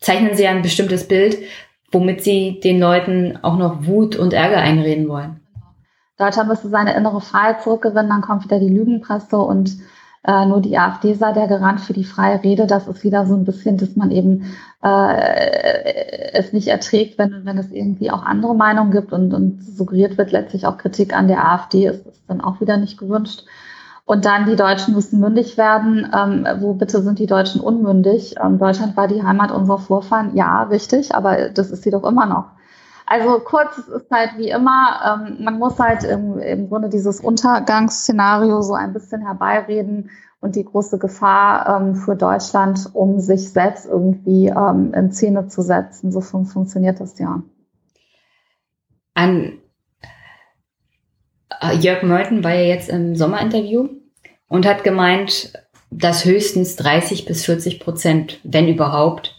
[0.00, 1.38] zeichnen sie ja ein bestimmtes Bild,
[1.90, 5.40] womit sie den Leuten auch noch Wut und Ärger einreden wollen.
[6.16, 9.78] Deutschland müsste seine innere Freiheit zurückgewinnen, dann kommt wieder die Lügenpresse und
[10.26, 12.66] äh, nur die AfD sei der Garant für die freie Rede.
[12.66, 17.58] Das ist wieder so ein bisschen, dass man eben äh, es nicht erträgt, wenn, wenn
[17.58, 21.44] es irgendwie auch andere Meinungen gibt und, und suggeriert wird letztlich auch Kritik an der
[21.44, 23.44] AfD, ist, ist dann auch wieder nicht gewünscht.
[24.06, 26.10] Und dann die Deutschen müssen mündig werden.
[26.14, 28.36] Ähm, wo bitte sind die Deutschen unmündig?
[28.42, 30.36] Ähm, Deutschland war die Heimat unserer Vorfahren.
[30.36, 32.46] Ja, richtig, aber das ist sie doch immer noch.
[33.06, 37.20] Also kurz, es ist halt wie immer, ähm, man muss halt im, im Grunde dieses
[37.20, 43.86] Untergangsszenario so ein bisschen herbeireden und die große Gefahr ähm, für Deutschland, um sich selbst
[43.86, 46.12] irgendwie ähm, in Szene zu setzen.
[46.12, 47.42] So fun funktioniert das ja.
[49.14, 49.58] An
[51.60, 53.88] äh, Jörg Meuthen war ja jetzt im Sommerinterview
[54.48, 55.52] und hat gemeint,
[55.90, 59.33] dass höchstens 30 bis 40 Prozent, wenn überhaupt,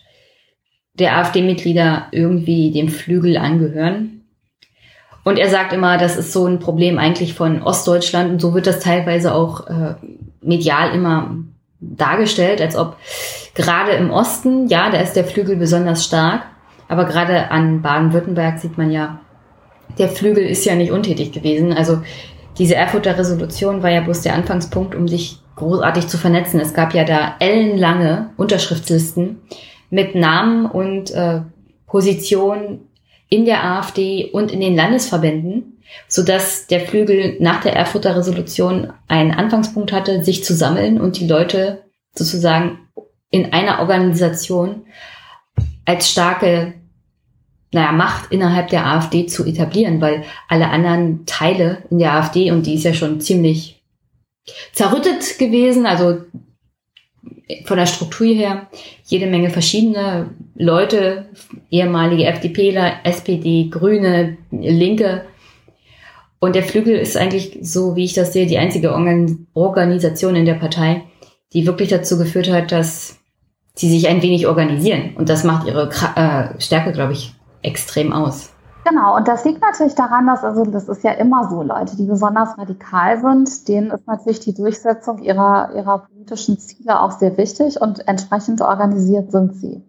[0.99, 4.21] der AfD-Mitglieder irgendwie dem Flügel angehören.
[5.23, 8.67] Und er sagt immer, das ist so ein Problem eigentlich von Ostdeutschland und so wird
[8.67, 9.95] das teilweise auch äh,
[10.41, 11.38] medial immer
[11.79, 12.97] dargestellt, als ob
[13.55, 16.43] gerade im Osten, ja, da ist der Flügel besonders stark,
[16.88, 19.19] aber gerade an Baden-Württemberg sieht man ja,
[19.97, 21.73] der Flügel ist ja nicht untätig gewesen.
[21.73, 22.01] Also
[22.58, 26.60] diese Erfurter Resolution war ja bloß der Anfangspunkt, um sich großartig zu vernetzen.
[26.60, 29.41] Es gab ja da ellenlange Unterschriftslisten,
[29.95, 31.39] mit Namen und äh,
[31.88, 32.81] Position
[33.29, 38.91] in der AfD und in den Landesverbänden, so dass der Flügel nach der Erfurter Resolution
[39.08, 42.79] einen Anfangspunkt hatte, sich zu sammeln und die Leute sozusagen
[43.31, 44.86] in einer Organisation
[45.86, 46.73] als starke
[47.71, 52.65] naja, Macht innerhalb der AfD zu etablieren, weil alle anderen Teile in der AfD, und
[52.65, 53.81] die ist ja schon ziemlich
[54.73, 56.21] zerrüttet gewesen, also
[57.65, 58.67] von der Struktur her
[59.05, 61.29] jede Menge verschiedene Leute,
[61.69, 65.25] ehemalige FDPler, SPD, Grüne, Linke.
[66.39, 68.93] Und der Flügel ist eigentlich, so wie ich das sehe, die einzige
[69.53, 71.03] Organisation in der Partei,
[71.53, 73.19] die wirklich dazu geführt hat, dass
[73.75, 75.15] sie sich ein wenig organisieren.
[75.15, 78.55] Und das macht ihre äh, Stärke, glaube ich, extrem aus.
[78.88, 82.06] Genau, und das liegt natürlich daran, dass, also das ist ja immer so, Leute, die
[82.06, 87.82] besonders radikal sind, denen ist natürlich die Durchsetzung ihrer, ihrer politischen Ziele auch sehr wichtig
[87.82, 89.84] und entsprechend organisiert sind sie.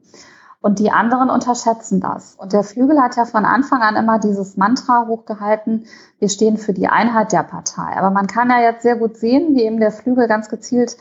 [0.63, 2.37] Und die anderen unterschätzen das.
[2.37, 5.85] Und der Flügel hat ja von Anfang an immer dieses Mantra hochgehalten,
[6.19, 7.99] wir stehen für die Einheit der Partei.
[7.99, 10.97] Aber man kann ja jetzt sehr gut sehen, wie eben der Flügel ganz gezielt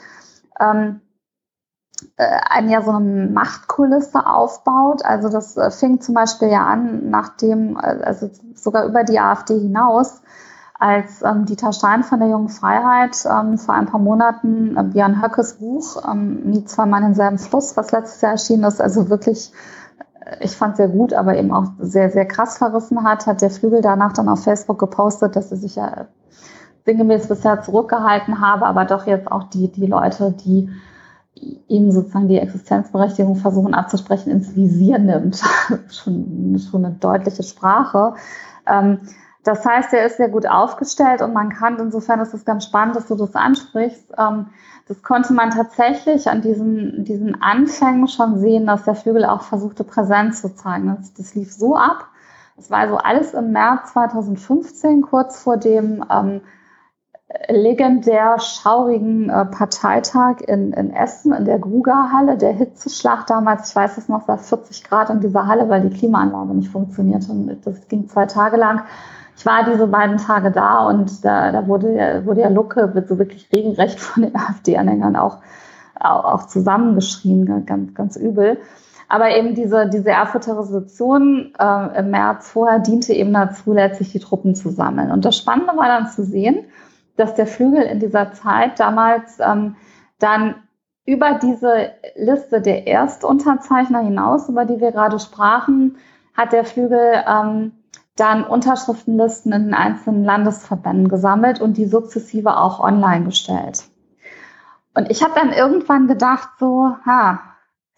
[0.60, 0.99] ähm,
[2.17, 5.03] äh, ein ja so eine Machtkulisse aufbaut.
[5.03, 9.60] Also das äh, fing zum Beispiel ja an, nachdem, äh, also sogar über die AfD
[9.60, 10.21] hinaus,
[10.77, 15.21] als ähm, Dieter Stein von der Jungen Freiheit ähm, vor ein paar Monaten äh, Björn
[15.21, 19.10] Höckes Buch ähm, Nie zwei Mann im selben Fluss, was letztes Jahr erschienen ist, also
[19.10, 19.53] wirklich,
[20.41, 23.81] ich fand sehr gut, aber eben auch sehr, sehr krass verrissen hat, hat der Flügel
[23.81, 26.08] danach dann auf Facebook gepostet, dass er sich ja
[26.86, 30.69] sinngemäß bisher zurückgehalten habe, aber doch jetzt auch die, die Leute, die
[31.36, 35.41] ihm sozusagen die Existenzberechtigung versuchen abzusprechen, ins Visier nimmt.
[35.89, 38.13] schon, schon eine deutliche Sprache.
[38.67, 39.00] Ähm,
[39.43, 42.95] das heißt, er ist sehr gut aufgestellt und man kann, insofern ist es ganz spannend,
[42.95, 44.48] dass du das ansprichst, ähm,
[44.88, 49.84] das konnte man tatsächlich an diesen, diesen Anfängen schon sehen, dass der Flügel auch versuchte,
[49.84, 50.95] Präsenz zu zeigen.
[50.95, 52.08] Das, das lief so ab.
[52.58, 56.41] Es war also alles im März 2015, kurz vor dem ähm,
[57.49, 63.97] legendär schaurigen äh, Parteitag in, in Essen, in der Gruger-Halle, der Hitzeschlag damals, ich weiß
[63.97, 67.31] es noch, war 40 Grad in dieser Halle, weil die Klimaanlage nicht funktionierte.
[67.31, 68.83] Und das ging zwei Tage lang.
[69.38, 73.49] Ich war diese beiden Tage da und da, da wurde, wurde ja Lucke, so wirklich
[73.53, 75.39] regelrecht von den AfD-Anhängern auch,
[75.99, 78.59] auch, auch zusammengeschrien, ganz, ganz übel.
[79.07, 84.19] Aber eben diese, diese Erfurter Resolution äh, im März vorher diente eben dazu, letztlich die
[84.19, 85.11] Truppen zu sammeln.
[85.11, 86.65] Und das Spannende war dann zu sehen,
[87.17, 89.75] dass der Flügel in dieser Zeit damals ähm,
[90.19, 90.56] dann
[91.06, 95.97] über diese Liste der Erstunterzeichner hinaus, über die wir gerade sprachen,
[96.36, 97.71] hat der Flügel ähm,
[98.15, 103.86] dann Unterschriftenlisten in den einzelnen Landesverbänden gesammelt und die sukzessive auch online gestellt.
[104.93, 107.39] Und ich habe dann irgendwann gedacht, so, ha,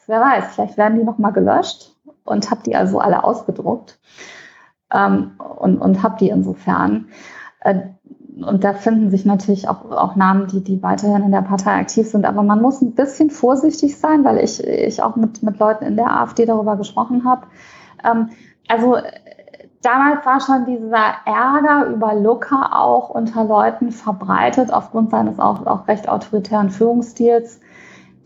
[0.08, 4.00] wer weiß, vielleicht werden die nochmal gelöscht und habe die also alle ausgedruckt
[4.92, 7.10] ähm, und, und habe die insofern.
[7.62, 7.82] Äh,
[8.44, 12.08] und da finden sich natürlich auch, auch Namen, die, die weiterhin in der Partei aktiv
[12.08, 12.26] sind.
[12.26, 15.96] Aber man muss ein bisschen vorsichtig sein, weil ich, ich auch mit, mit Leuten in
[15.96, 17.48] der AfD darüber gesprochen habe.
[18.04, 18.30] Ähm,
[18.68, 18.98] also
[19.82, 25.88] damals war schon dieser Ärger über Luca auch unter Leuten verbreitet, aufgrund seines auch, auch
[25.88, 27.60] recht autoritären Führungsstils,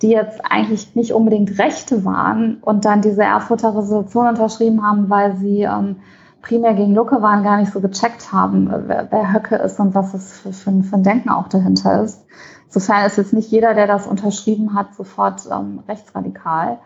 [0.01, 5.37] die jetzt eigentlich nicht unbedingt Rechte waren und dann diese Erfurter Resolution unterschrieben haben, weil
[5.37, 5.97] sie ähm,
[6.41, 10.13] primär gegen Lucke waren, gar nicht so gecheckt haben, wer, wer Höcke ist und was
[10.13, 12.25] es für, für, für, ein Denken auch dahinter ist.
[12.65, 16.79] Insofern ist jetzt nicht jeder, der das unterschrieben hat, sofort ähm, rechtsradikal.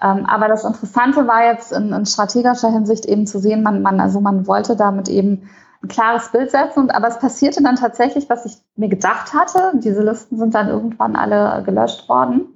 [0.00, 4.00] Ähm, aber das Interessante war jetzt in, in, strategischer Hinsicht eben zu sehen, man, man,
[4.00, 5.48] also man wollte damit eben
[5.82, 6.80] ein klares Bild setzen.
[6.80, 9.72] Und, aber es passierte dann tatsächlich, was ich mir gedacht hatte.
[9.78, 12.54] Diese Listen sind dann irgendwann alle gelöscht worden.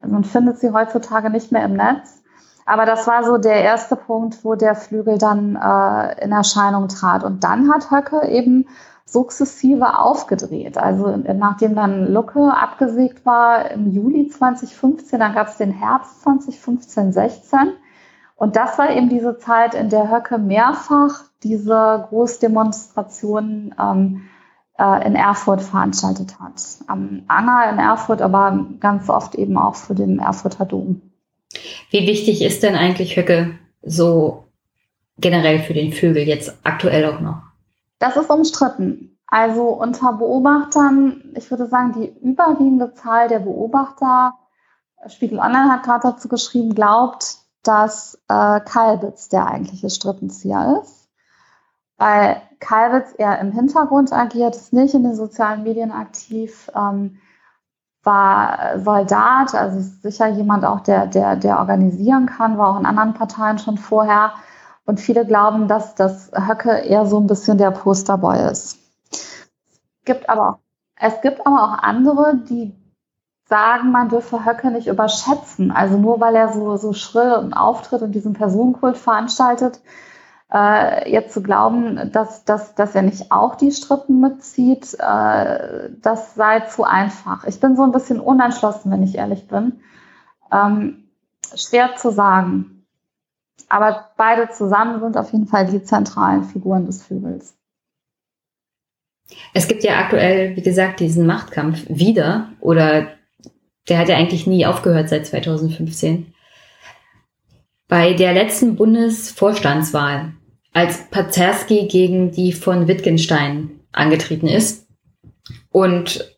[0.00, 2.21] Also man findet sie heutzutage nicht mehr im Netz.
[2.64, 7.24] Aber das war so der erste Punkt, wo der Flügel dann äh, in Erscheinung trat.
[7.24, 8.66] Und dann hat Höcke eben
[9.04, 10.78] sukzessive aufgedreht.
[10.78, 17.12] Also nachdem dann Lucke abgesägt war im Juli 2015, dann gab es den Herbst 2015,
[17.12, 17.58] 16.
[18.36, 24.22] Und das war eben diese Zeit, in der Höcke mehrfach diese Großdemonstrationen ähm,
[24.78, 26.54] äh, in Erfurt veranstaltet hat.
[26.86, 31.11] Am Anger in Erfurt, aber ganz oft eben auch für den Erfurter Dom.
[31.90, 34.44] Wie wichtig ist denn eigentlich Höcke so
[35.18, 37.42] generell für den Vögel jetzt aktuell auch noch?
[37.98, 39.18] Das ist umstritten.
[39.26, 44.34] Also unter Beobachtern, ich würde sagen, die überwiegende Zahl der Beobachter,
[45.06, 51.08] Spiegel Online hat gerade dazu geschrieben, glaubt, dass äh, Kalbitz der eigentliche Strippenzieher ist.
[51.96, 57.18] Weil Kalbitz eher im Hintergrund agiert, ist nicht in den sozialen Medien aktiv, ähm,
[58.04, 63.14] war Soldat, also sicher jemand auch, der, der, der organisieren kann, war auch in anderen
[63.14, 64.32] Parteien schon vorher
[64.84, 68.78] und viele glauben, dass das Höcke eher so ein bisschen der Posterboy ist.
[69.12, 70.58] Es gibt aber auch,
[70.96, 72.74] es gibt aber auch andere, die
[73.48, 75.70] sagen, man dürfe Höcke nicht überschätzen.
[75.70, 79.80] Also nur weil er so, so schrill und auftritt und diesen Personenkult veranstaltet,
[80.52, 86.34] äh, jetzt zu glauben, dass, dass, dass er nicht auch die Strippen mitzieht, äh, das
[86.34, 87.44] sei zu einfach.
[87.44, 89.80] Ich bin so ein bisschen unentschlossen, wenn ich ehrlich bin.
[90.52, 91.04] Ähm,
[91.56, 92.84] schwer zu sagen.
[93.68, 97.56] Aber beide zusammen sind auf jeden Fall die zentralen Figuren des Flügels.
[99.54, 103.06] Es gibt ja aktuell, wie gesagt, diesen Machtkampf wieder oder
[103.88, 106.34] der hat ja eigentlich nie aufgehört seit 2015.
[107.88, 110.34] Bei der letzten Bundesvorstandswahl,
[110.72, 114.86] als Pazerski gegen die von Wittgenstein angetreten ist
[115.70, 116.36] und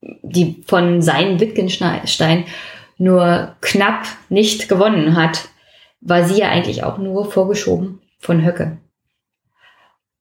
[0.00, 2.44] die von seinen Wittgenstein
[2.98, 5.48] nur knapp nicht gewonnen hat,
[6.00, 8.78] war sie ja eigentlich auch nur vorgeschoben von Höcke.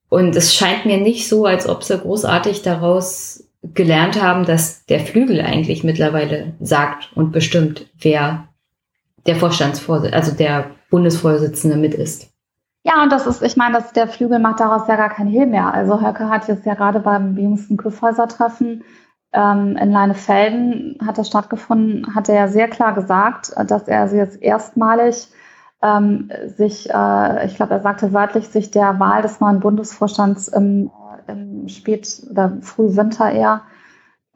[0.09, 4.99] Und es scheint mir nicht so, als ob sie großartig daraus gelernt haben, dass der
[4.99, 8.47] Flügel eigentlich mittlerweile sagt und bestimmt, wer
[9.25, 12.30] der Vorstandsvorsitzende, also der Bundesvorsitzende mit ist.
[12.83, 15.45] Ja, und das ist, ich meine, dass der Flügel macht daraus ja gar kein Hehl
[15.45, 15.73] mehr.
[15.73, 18.83] Also Höcke hat jetzt ja gerade beim jüngsten Küffhäuser-Treffen
[19.33, 24.17] ähm, in Leinefelden hat das stattgefunden, hat er ja sehr klar gesagt, dass er sie
[24.17, 25.27] jetzt erstmalig
[25.81, 30.91] ähm, sich, äh, ich glaube, er sagte wörtlich, sich der Wahl des neuen Bundesvorstands im,
[31.27, 33.61] im Spät- oder Frühwinter eher,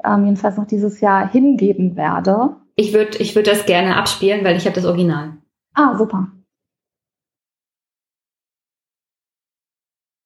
[0.03, 2.55] ähm, jedenfalls noch dieses Jahr, hingeben werde.
[2.75, 5.33] Ich würde ich würd das gerne abspielen, weil ich habe das Original.
[5.73, 6.27] Ah, super.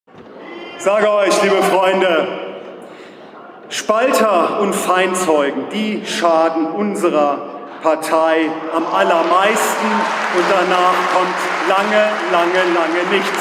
[0.07, 2.27] Ich sage euch, liebe Freunde,
[3.67, 9.85] Spalter und Feindzeugen, die schaden unserer Partei am allermeisten
[10.35, 11.35] und danach kommt
[11.67, 13.39] lange, lange, lange nichts.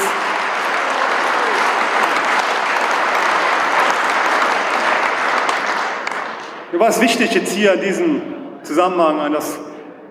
[6.73, 8.23] Mir war es wichtig, jetzt hier in diesem
[8.65, 9.59] Zusammenhang an das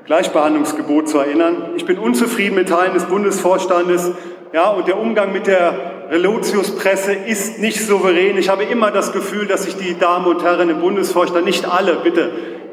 [0.06, 1.72] Gleichbehandlungsgebot zu erinnern.
[1.76, 4.12] Ich bin unzufrieden mit Teilen des Bundesvorstandes
[4.54, 8.38] ja, und der Umgang mit der Relotius-Presse ist nicht souverän.
[8.38, 11.96] Ich habe immer das Gefühl, dass sich die Damen und Herren im Bundesvorstand, nicht alle,
[12.04, 12.32] bitte,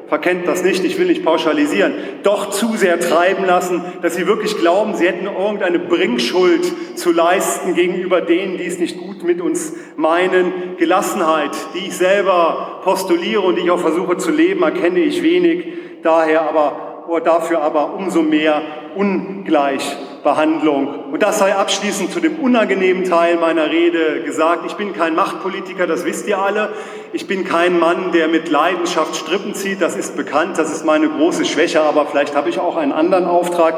[0.09, 1.93] verkennt das nicht, ich will nicht pauschalisieren,
[2.23, 7.75] doch zu sehr treiben lassen, dass sie wirklich glauben, sie hätten irgendeine Bringschuld zu leisten
[7.75, 10.77] gegenüber denen, die es nicht gut mit uns meinen.
[10.77, 15.67] Gelassenheit, die ich selber postuliere und die ich auch versuche zu leben, erkenne ich wenig,
[16.03, 18.63] daher aber, dafür aber umso mehr
[18.95, 21.13] ungleich Behandlung.
[21.13, 24.65] Und das sei abschließend zu dem unangenehmen Teil meiner Rede gesagt.
[24.67, 26.71] Ich bin kein Machtpolitiker, das wisst ihr alle.
[27.13, 29.81] Ich bin kein Mann, der mit Leidenschaft Strippen zieht.
[29.81, 33.27] Das ist bekannt, das ist meine große Schwäche, aber vielleicht habe ich auch einen anderen
[33.27, 33.77] Auftrag.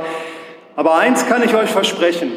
[0.77, 2.33] Aber eins kann ich euch versprechen.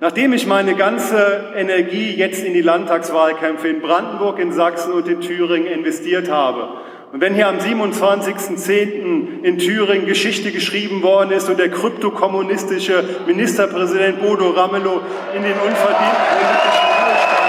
[0.00, 5.20] Nachdem ich meine ganze Energie jetzt in die Landtagswahlkämpfe in Brandenburg, in Sachsen und in
[5.20, 6.68] Thüringen investiert habe,
[7.10, 9.42] und wenn hier am 27.10.
[9.42, 15.00] in Thüringen Geschichte geschrieben worden ist und der kryptokommunistische Ministerpräsident Bodo Ramelow
[15.34, 17.48] in den unverdienten politischen Ruhestand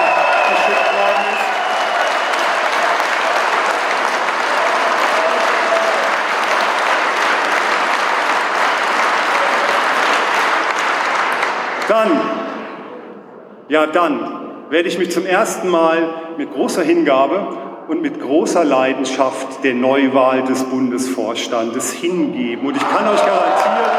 [0.49, 1.49] geschickt worden ist,
[11.89, 12.21] dann,
[13.67, 19.63] ja dann, werde ich mich zum ersten Mal mit großer Hingabe und mit großer Leidenschaft
[19.63, 22.67] der Neuwahl des Bundesvorstandes hingeben.
[22.67, 23.89] Und ich kann euch garantieren,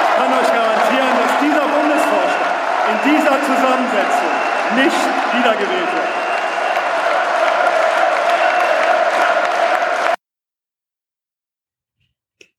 [0.00, 2.54] ich kann euch garantieren, dass dieser Bundesvorstand
[2.88, 4.32] in dieser Zusammensetzung
[4.76, 5.00] nicht
[5.34, 6.08] wiedergewählt wird.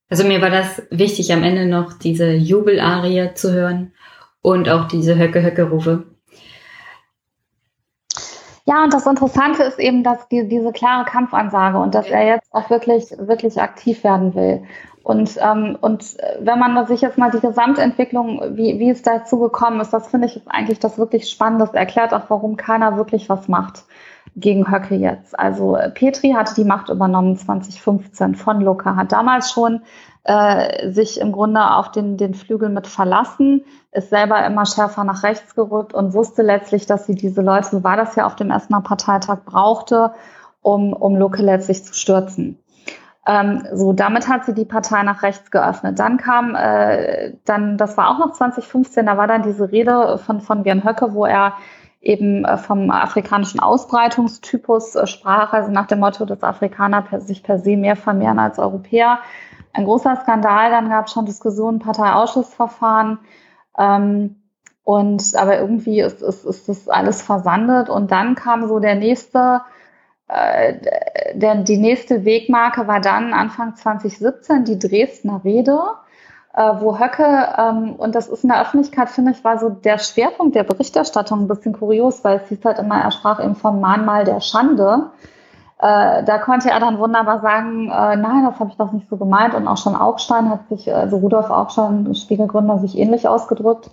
[0.10, 3.94] Also mir war das wichtig, am Ende noch diese Jubelarie zu hören
[4.42, 6.19] und auch diese Höcke-Höcke-Rufe.
[8.70, 12.54] Ja, und das Interessante ist eben, dass die, diese klare Kampfansage und dass er jetzt
[12.54, 14.62] auch wirklich, wirklich aktiv werden will.
[15.02, 19.80] Und, ähm, und wenn man sich jetzt mal die Gesamtentwicklung, wie, wie es dazu gekommen
[19.82, 21.66] ist, das finde ich eigentlich das wirklich Spannende.
[21.66, 23.86] Das erklärt auch, warum keiner wirklich was macht
[24.36, 25.40] gegen Höcke jetzt.
[25.40, 29.82] Also Petri hatte die Macht übernommen 2015 von Luca, hat damals schon
[30.24, 35.24] äh, sich im Grunde auf den, den Flügel mit verlassen, ist selber immer schärfer nach
[35.24, 38.52] rechts gerückt und wusste letztlich, dass sie diese Leute, so war das ja auf dem
[38.52, 40.14] Essener Parteitag, brauchte,
[40.62, 42.60] um, um Lucke letztlich zu stürzen.
[43.26, 46.00] Ähm, so, damit hat sie die Partei nach rechts geöffnet.
[46.00, 50.42] Dann kam, äh, dann, das war auch noch 2015, da war dann diese Rede von,
[50.42, 51.54] von Björn Höcke, wo er
[52.02, 57.44] eben äh, vom afrikanischen Ausbreitungstypus äh, sprach, also nach dem Motto, dass Afrikaner per, sich
[57.44, 59.20] per se mehr vermehren als Europäer
[59.74, 60.72] ein großer Skandal.
[60.72, 63.20] Dann gab es schon Diskussionen, Parteiausschussverfahren.
[63.78, 64.36] Ähm,
[64.84, 67.90] und aber irgendwie ist, ist, ist das alles versandet.
[67.90, 69.62] Und dann kam so der nächste,
[70.28, 70.74] äh,
[71.36, 75.80] der, die nächste Wegmarke war dann Anfang 2017 die Dresdner Rede,
[76.56, 80.00] äh, wo Höcke, ähm, und das ist in der Öffentlichkeit, finde ich, war so der
[80.00, 83.80] Schwerpunkt der Berichterstattung ein bisschen kurios, weil es hieß halt immer, er sprach eben vom
[83.80, 85.12] Mahnmal der Schande.
[85.82, 89.16] Äh, da konnte er dann wunderbar sagen, äh, nein, das habe ich doch nicht so
[89.16, 89.56] gemeint.
[89.56, 93.90] Und auch schon Augstein hat sich, also Rudolf Augstein, Spiegelgründer, sich ähnlich ausgedrückt.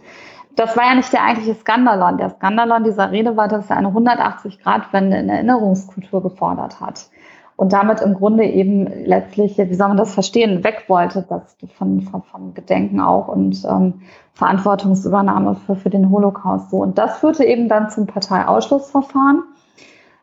[0.56, 2.18] Das war ja nicht der eigentliche Skandalon.
[2.18, 7.06] Der Skandalon dieser Rede war, dass er eine 180-Grad-Wende in Erinnerungskultur gefordert hat.
[7.54, 12.02] Und damit im Grunde eben letztlich, wie soll man das verstehen, weg wollte, das von,
[12.02, 14.02] von, vom Gedenken auch und ähm,
[14.34, 16.78] Verantwortungsübernahme für, für den Holocaust so.
[16.78, 19.42] Und das führte eben dann zum Parteiausschlussverfahren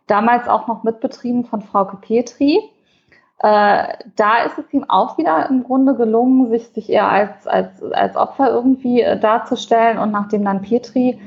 [0.08, 2.60] damals auch noch mitbetrieben von Frauke Petri.
[3.40, 7.84] Äh, da ist es ihm auch wieder im Grunde gelungen, sich, sich eher als, als,
[7.92, 9.98] als Opfer irgendwie äh, darzustellen.
[9.98, 11.20] Und nachdem dann Petri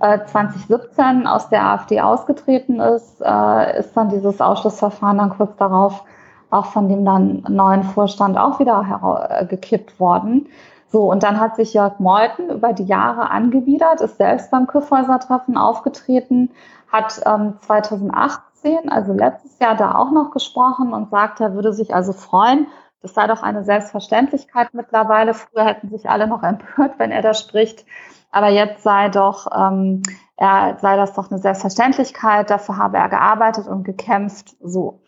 [0.00, 6.04] äh, 2017 aus der AfD ausgetreten ist, äh, ist dann dieses Ausschlussverfahren dann kurz darauf
[6.50, 10.48] auch von dem dann neuen Vorstand auch wieder äh, gekippt worden.
[10.88, 15.56] So, und dann hat sich Jörg Meuthen über die Jahre angewidert, ist selbst beim Kyffhäuser-Treffen
[15.56, 16.50] aufgetreten,
[16.92, 21.94] hat ähm, 2018, also letztes Jahr, da auch noch gesprochen und sagt, er würde sich
[21.94, 22.66] also freuen.
[23.00, 25.34] Das sei doch eine Selbstverständlichkeit mittlerweile.
[25.34, 27.84] Früher hätten sich alle noch empört, wenn er da spricht.
[28.30, 30.02] Aber jetzt sei doch, ähm,
[30.36, 32.50] er sei das doch eine Selbstverständlichkeit.
[32.50, 34.56] Dafür habe er gearbeitet und gekämpft.
[34.62, 35.00] So.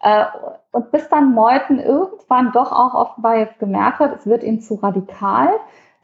[0.00, 0.26] Äh,
[0.72, 4.74] und bis dann Meuthen irgendwann doch auch offenbar jetzt gemerkt hat, es wird ihm zu
[4.74, 5.50] radikal,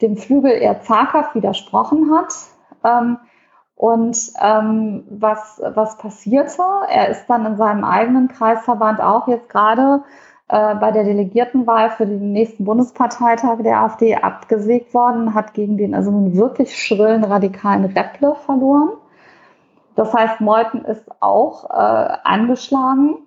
[0.00, 2.34] dem Flügel eher zaghaft widersprochen hat.
[2.82, 3.18] Ähm,
[3.76, 6.62] und ähm, was, was passierte?
[6.88, 10.04] Er ist dann in seinem eigenen Kreisverband auch jetzt gerade
[10.48, 15.94] äh, bei der Delegiertenwahl für den nächsten Bundesparteitag der AfD abgesägt worden, hat gegen den
[15.94, 18.92] also einen wirklich schrillen radikalen Repple verloren.
[19.96, 23.18] Das heißt, Meuthen ist auch äh, angeschlagen.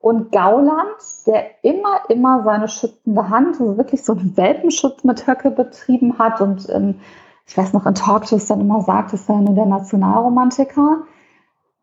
[0.00, 5.50] Und Gauland, der immer, immer seine schützende Hand, also wirklich so einen Welpenschutz mit Höcke
[5.50, 7.00] betrieben hat und ähm,
[7.46, 11.02] ich weiß noch, in Talkshows dann immer sagt, es sei nur der Nationalromantiker.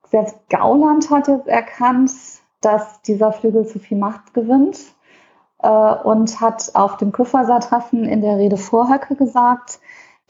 [0.09, 2.11] Selbst Gauland hat jetzt erkannt,
[2.61, 4.79] dass dieser Flügel zu viel Macht gewinnt
[5.61, 9.79] äh, und hat auf dem Küfferser-Treffen in der Rede vor Höcke gesagt,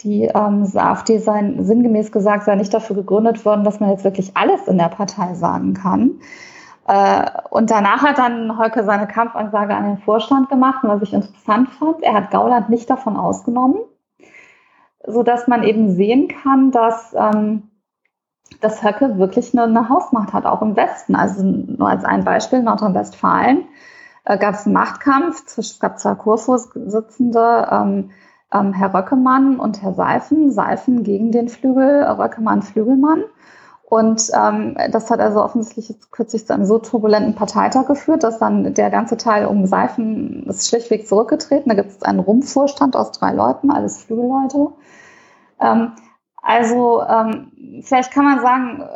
[0.01, 4.36] die ähm, AfD sei sinngemäß gesagt, sei nicht dafür gegründet worden, dass man jetzt wirklich
[4.36, 6.19] alles in der Partei sagen kann.
[6.88, 11.69] Äh, und danach hat dann Höcke seine Kampfansage an den Vorstand gemacht, was ich interessant
[11.69, 12.03] fand.
[12.03, 13.77] Er hat Gauland nicht davon ausgenommen
[15.06, 17.70] so dass man eben sehen kann, dass, ähm,
[18.60, 21.16] dass Höcke wirklich eine, eine Hausmacht hat, auch im Westen.
[21.16, 23.66] Also nur als ein Beispiel, Nordrhein-Westfalen
[24.26, 28.12] äh, gab es einen Machtkampf, es gab zwei Kurvorsitzende, ähm,
[28.54, 30.52] ähm, Herr Röckemann und Herr Seifen.
[30.52, 33.24] Seifen gegen den Flügel, Röckemann Flügelmann.
[33.91, 38.39] Und ähm, das hat also offensichtlich jetzt kürzlich zu einem so turbulenten Parteitag geführt, dass
[38.39, 41.67] dann der ganze Teil um Seifen ist schlichtweg zurückgetreten.
[41.67, 44.69] Da gibt es einen Rumpfvorstand aus drei Leuten, alles Flügelleute.
[45.59, 45.91] Ähm,
[46.41, 48.87] also ähm, vielleicht kann man sagen,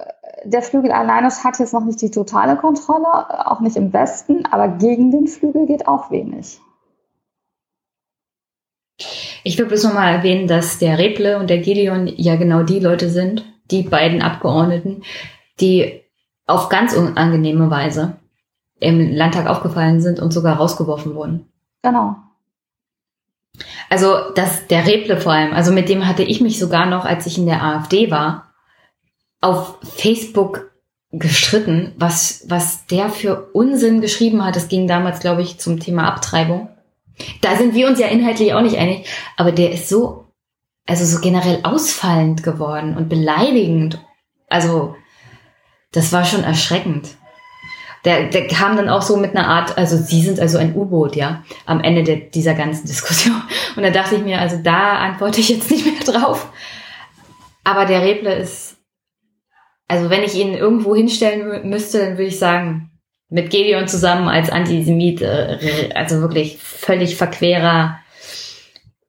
[0.45, 4.69] der Flügel alleine hat jetzt noch nicht die totale Kontrolle, auch nicht im Westen, aber
[4.69, 6.61] gegen den Flügel geht auch wenig.
[9.43, 13.09] Ich will bloß nochmal erwähnen, dass der Reble und der Gideon ja genau die Leute
[13.09, 15.03] sind, die beiden Abgeordneten,
[15.59, 16.01] die
[16.45, 18.17] auf ganz unangenehme Weise
[18.79, 21.47] im Landtag aufgefallen sind und sogar rausgeworfen wurden.
[21.81, 22.15] Genau.
[23.89, 27.25] Also das, der Reble vor allem, also mit dem hatte ich mich sogar noch, als
[27.25, 28.53] ich in der AfD war,
[29.41, 30.71] auf Facebook
[31.11, 34.57] gestritten, was, was der für Unsinn geschrieben hat.
[34.57, 36.69] Es ging damals, glaube ich, zum Thema Abtreibung.
[37.41, 39.07] Da sind wir uns ja inhaltlich auch nicht einig,
[39.37, 40.24] aber der ist so,
[40.85, 43.99] also so generell ausfallend geworden und beleidigend.
[44.47, 44.95] Also,
[45.91, 47.15] das war schon erschreckend.
[48.03, 51.15] Der, der kam dann auch so mit einer Art, also sie sind also ein U-Boot,
[51.15, 53.41] ja, am Ende der, dieser ganzen Diskussion.
[53.75, 56.49] Und da dachte ich mir, also da antworte ich jetzt nicht mehr drauf.
[57.63, 58.77] Aber der Reble ist,
[59.87, 62.91] also wenn ich ihn irgendwo hinstellen müsste, dann würde ich sagen,
[63.29, 67.99] mit Gedeon zusammen als Antisemit, äh, also wirklich völlig verquerer,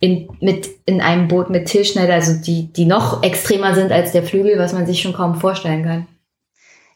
[0.01, 4.23] in, mit, in einem Boot mit Tilschneider, also die, die noch extremer sind als der
[4.23, 6.07] Flügel, was man sich schon kaum vorstellen kann.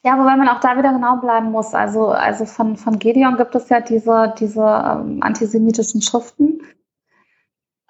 [0.03, 1.75] Ja, wobei man auch da wieder genau bleiben muss.
[1.75, 6.63] Also, also von, von Gedeon gibt es ja diese, diese ähm, antisemitischen Schriften.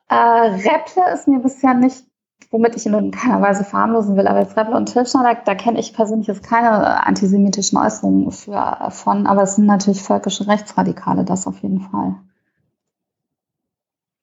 [0.09, 2.05] Äh, Repple ist mir bisher nicht
[2.51, 5.55] womit ich ihn in keiner Weise verharmlosen will, aber jetzt Rebel und Tilschner, da, da
[5.55, 11.25] kenne ich persönlich jetzt keine antisemitischen Äußerungen für, von, aber es sind natürlich völkische Rechtsradikale,
[11.25, 12.17] das auf jeden Fall.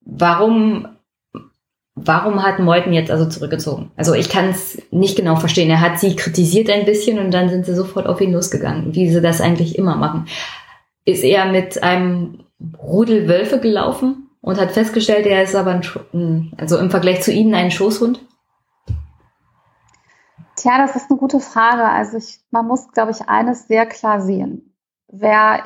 [0.09, 0.87] Warum,
[1.95, 3.91] warum hat Meuthen jetzt also zurückgezogen?
[3.97, 5.69] Also ich kann es nicht genau verstehen.
[5.69, 9.09] Er hat sie kritisiert ein bisschen und dann sind sie sofort auf ihn losgegangen, wie
[9.09, 10.27] sie das eigentlich immer machen.
[11.03, 12.45] Ist er mit einem
[12.81, 14.27] Rudel Wölfe gelaufen?
[14.47, 15.71] und hat festgestellt, er ist aber
[16.13, 18.25] ein, also im Vergleich zu Ihnen ein Schoßhund?
[20.55, 21.83] Tja, das ist eine gute Frage.
[21.83, 24.73] Also ich, man muss, glaube ich, eines sehr klar sehen.
[25.09, 25.65] Wer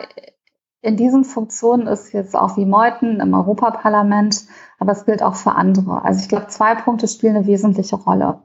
[0.82, 4.46] in diesen Funktionen ist jetzt auch wie Meuthen im Europaparlament,
[4.80, 6.04] aber es gilt auch für andere.
[6.04, 8.42] Also ich glaube, zwei Punkte spielen eine wesentliche Rolle.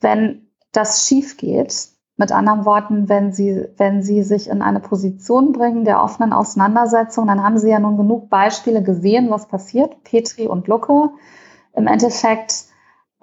[0.00, 5.50] Wenn das schief geht, mit anderen Worten, wenn Sie, wenn Sie sich in eine Position
[5.50, 10.46] bringen der offenen Auseinandersetzung, dann haben Sie ja nun genug Beispiele gesehen, was passiert, Petri
[10.46, 11.10] und Lucke.
[11.74, 12.66] Im Endeffekt,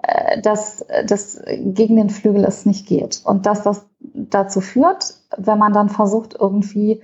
[0.02, 3.22] äh, dass das gegen den Flügel es nicht geht.
[3.24, 7.00] Und dass das dazu führt, wenn man dann versucht, irgendwie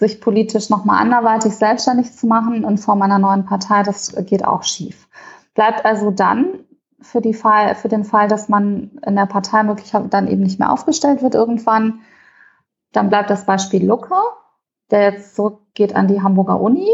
[0.00, 4.62] sich politisch nochmal anderweitig selbstständig zu machen in Form einer neuen Partei, das geht auch
[4.62, 5.08] schief.
[5.54, 6.64] Bleibt also dann
[7.02, 10.58] für, die Fall, für den Fall, dass man in der Partei möglicherweise dann eben nicht
[10.58, 12.00] mehr aufgestellt wird irgendwann.
[12.92, 14.16] Dann bleibt das Beispiel Lucke,
[14.90, 16.88] der jetzt zurückgeht an die Hamburger Uni,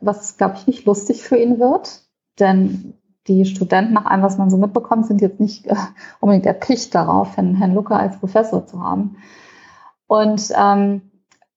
[0.00, 2.02] was, glaube ich, nicht lustig für ihn wird,
[2.38, 2.94] denn
[3.26, 5.74] die Studenten, nach allem, was man so mitbekommt, sind jetzt nicht äh,
[6.20, 9.16] unbedingt erpicht darauf, Herrn, Herrn Lucke als Professor zu haben.
[10.06, 11.02] Und ähm,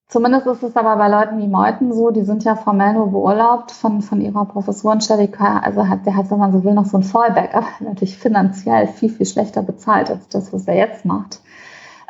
[0.09, 3.71] Zumindest ist es aber bei Leuten wie Meuthen so, die sind ja formell nur beurlaubt
[3.71, 5.29] von, von ihrer Professorenstelle.
[5.39, 8.87] Also hat, der hat, wenn man so will, noch so ein Fallback, aber natürlich finanziell
[8.87, 11.41] viel, viel schlechter bezahlt als das, was er jetzt macht.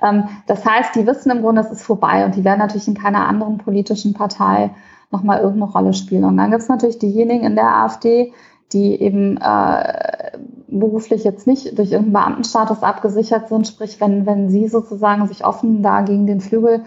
[0.01, 2.93] Ähm, das heißt, die wissen im Grunde, es ist vorbei und die werden natürlich in
[2.93, 4.71] keiner anderen politischen Partei
[5.11, 6.23] nochmal irgendeine Rolle spielen.
[6.23, 8.31] Und dann gibt es natürlich diejenigen in der AfD,
[8.71, 10.37] die eben äh,
[10.69, 15.83] beruflich jetzt nicht durch irgendeinen Beamtenstatus abgesichert sind, sprich, wenn, wenn sie sozusagen sich offen
[15.83, 16.85] da gegen den Flügel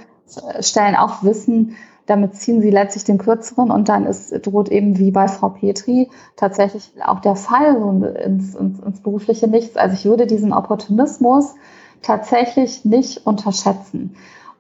[0.60, 1.76] Stellen auch wissen,
[2.06, 6.10] damit ziehen sie letztlich den kürzeren und dann ist, droht eben wie bei Frau Petri
[6.36, 7.76] tatsächlich auch der Fall
[8.24, 9.76] ins, ins, ins berufliche Nichts.
[9.76, 11.54] Also ich würde diesen Opportunismus
[12.02, 14.16] tatsächlich nicht unterschätzen.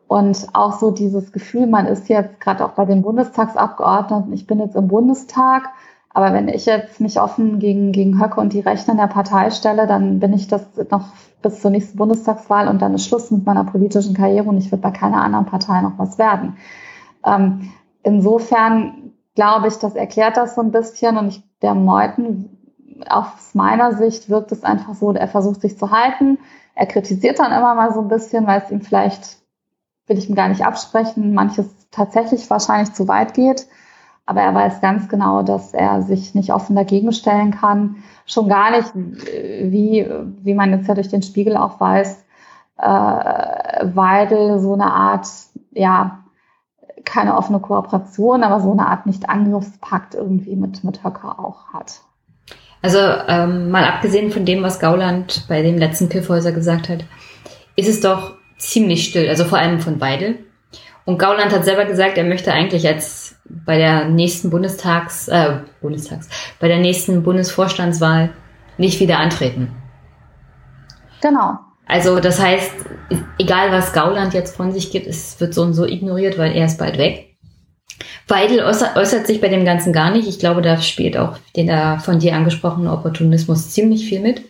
[0.06, 4.60] Und auch so dieses Gefühl, man ist jetzt gerade auch bei den Bundestagsabgeordneten, ich bin
[4.60, 5.70] jetzt im Bundestag,
[6.10, 9.50] aber wenn ich jetzt mich offen gegen, gegen Höcke und die Rechte in der Partei
[9.50, 11.06] stelle, dann bin ich das noch
[11.42, 14.82] bis zur nächsten Bundestagswahl und dann ist Schluss mit meiner politischen Karriere und ich würde
[14.82, 16.56] bei keiner anderen Partei noch was werden.
[17.24, 17.72] Ähm,
[18.02, 22.58] insofern glaube ich, das erklärt das so ein bisschen und ich, der Meuthen,
[23.08, 26.38] aus meiner Sicht wirkt es einfach so, er versucht sich zu halten.
[26.74, 29.38] Er kritisiert dann immer mal so ein bisschen, weil es ihm vielleicht,
[30.06, 33.66] will ich ihm gar nicht absprechen, manches tatsächlich wahrscheinlich zu weit geht
[34.26, 37.96] aber er weiß ganz genau, dass er sich nicht offen dagegen stellen kann.
[38.24, 40.06] Schon gar nicht, wie,
[40.42, 42.24] wie man jetzt ja durch den Spiegel auch weiß,
[42.78, 45.26] äh, Weidel so eine Art,
[45.72, 46.18] ja,
[47.04, 52.00] keine offene Kooperation, aber so eine Art Nicht-Angriffspakt irgendwie mit, mit Höcker auch hat.
[52.80, 57.04] Also ähm, mal abgesehen von dem, was Gauland bei dem letzten Kiffhäuser gesagt hat,
[57.76, 60.38] ist es doch ziemlich still, also vor allem von Weidel.
[61.04, 63.31] Und Gauland hat selber gesagt, er möchte eigentlich als
[63.64, 66.28] bei der nächsten Bundestags, äh, Bundestags,
[66.58, 68.30] bei der nächsten Bundesvorstandswahl
[68.78, 69.70] nicht wieder antreten.
[71.20, 71.58] Genau.
[71.86, 72.72] Also das heißt,
[73.38, 76.66] egal was Gauland jetzt von sich gibt, es wird so und so ignoriert, weil er
[76.66, 77.36] ist bald weg.
[78.28, 80.26] Weidel äußert, äußert sich bei dem Ganzen gar nicht.
[80.26, 84.42] Ich glaube, da spielt auch der von dir angesprochene Opportunismus ziemlich viel mit,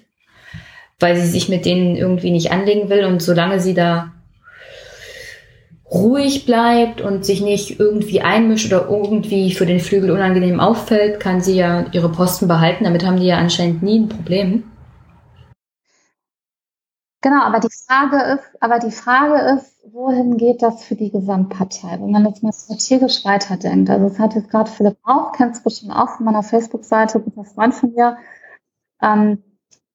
[1.00, 4.12] weil sie sich mit denen irgendwie nicht anlegen will und solange sie da
[5.92, 11.40] ruhig bleibt und sich nicht irgendwie einmischt oder irgendwie für den Flügel unangenehm auffällt, kann
[11.40, 12.84] sie ja ihre Posten behalten.
[12.84, 14.64] Damit haben die ja anscheinend nie ein Problem.
[17.20, 21.92] Genau, aber die Frage ist, aber die Frage ist, wohin geht das für die Gesamtpartei?
[22.00, 23.90] Wenn man jetzt mal strategisch weiterdenkt.
[23.90, 27.44] Also es hat jetzt gerade Philipp auch, kennst du bestimmt auch von meiner Facebook-Seite, guter
[27.44, 28.16] Freund von mir,
[29.00, 29.42] ähm,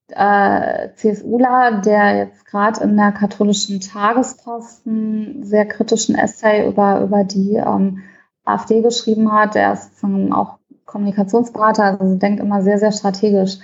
[0.09, 7.55] äh, CSUler, der jetzt gerade in der katholischen Tagesposten sehr kritischen Essay über, über die
[7.55, 8.03] ähm,
[8.45, 9.55] AfD geschrieben hat.
[9.55, 13.57] Der ist auch Kommunikationsberater, also denkt immer sehr, sehr strategisch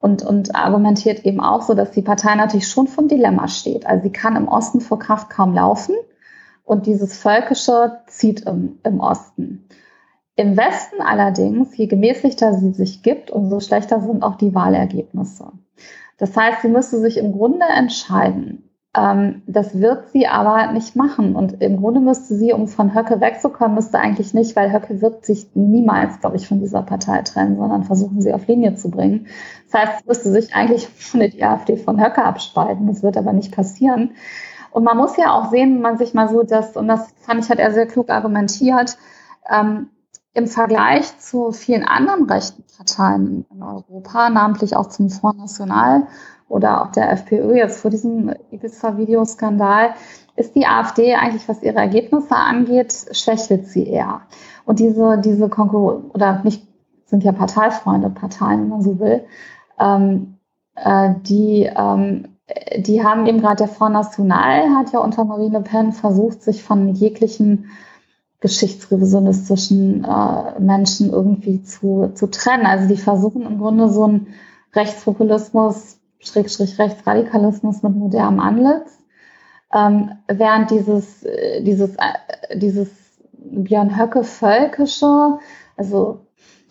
[0.00, 3.86] und, und argumentiert eben auch so, dass die Partei natürlich schon vom Dilemma steht.
[3.86, 5.94] Also sie kann im Osten vor Kraft kaum laufen
[6.64, 9.67] und dieses Völkische zieht im, im Osten.
[10.38, 15.50] Im Westen allerdings, je gemäßigter sie sich gibt, umso schlechter sind auch die Wahlergebnisse.
[16.16, 21.34] Das heißt, sie müsste sich im Grunde entscheiden, ähm, das wird sie aber nicht machen.
[21.34, 25.26] Und im Grunde müsste sie, um von Höcke wegzukommen, müsste eigentlich nicht, weil Höcke wird
[25.26, 29.26] sich niemals, glaube ich, von dieser Partei trennen, sondern versuchen sie auf Linie zu bringen.
[29.72, 32.86] Das heißt, es müsste sich eigentlich von die AfD von Höcke abspalten.
[32.86, 34.12] Das wird aber nicht passieren.
[34.70, 37.44] Und man muss ja auch sehen, wenn man sich mal so das, und das fand
[37.44, 38.96] ich, hat er sehr klug argumentiert,
[39.50, 39.88] ähm,
[40.38, 46.06] im Vergleich zu vielen anderen rechten Parteien in Europa, namentlich auch zum Front National
[46.48, 49.94] oder auch der FPÖ jetzt vor diesem Ibiza-Videoskandal,
[50.36, 54.22] ist die AfD eigentlich, was ihre Ergebnisse angeht, schwächelt sie eher.
[54.64, 56.66] Und diese, diese Konkurrenz, oder nicht,
[57.06, 59.24] sind ja Parteifreunde, Parteien, wenn man so will,
[59.80, 60.36] ähm,
[60.76, 62.36] äh, die, ähm,
[62.76, 66.62] die haben eben gerade der Front National, hat ja unter Marine Le Pen versucht, sich
[66.62, 67.70] von jeglichen
[68.40, 72.66] geschichtsrevisionistischen äh, Menschen irgendwie zu, zu trennen.
[72.66, 74.28] Also die versuchen im Grunde so einen
[74.74, 78.98] Rechtspopulismus Schrägstrich Rechtsradikalismus mit modernem Anlitz.
[79.72, 82.88] Ähm, während dieses, äh, dieses, äh, dieses
[83.32, 85.38] Björn Höcke völkische,
[85.76, 86.20] also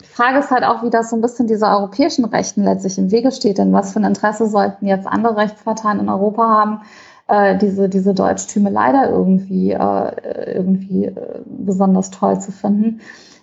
[0.00, 3.10] die Frage ist halt auch, wie das so ein bisschen dieser europäischen Rechten letztlich im
[3.10, 3.58] Wege steht.
[3.58, 6.80] Denn was für ein Interesse sollten jetzt andere Rechtsparteien in Europa haben,
[7.28, 13.00] äh, diese, diese Deutschtüme leider irgendwie, äh, irgendwie äh, besonders toll zu finden.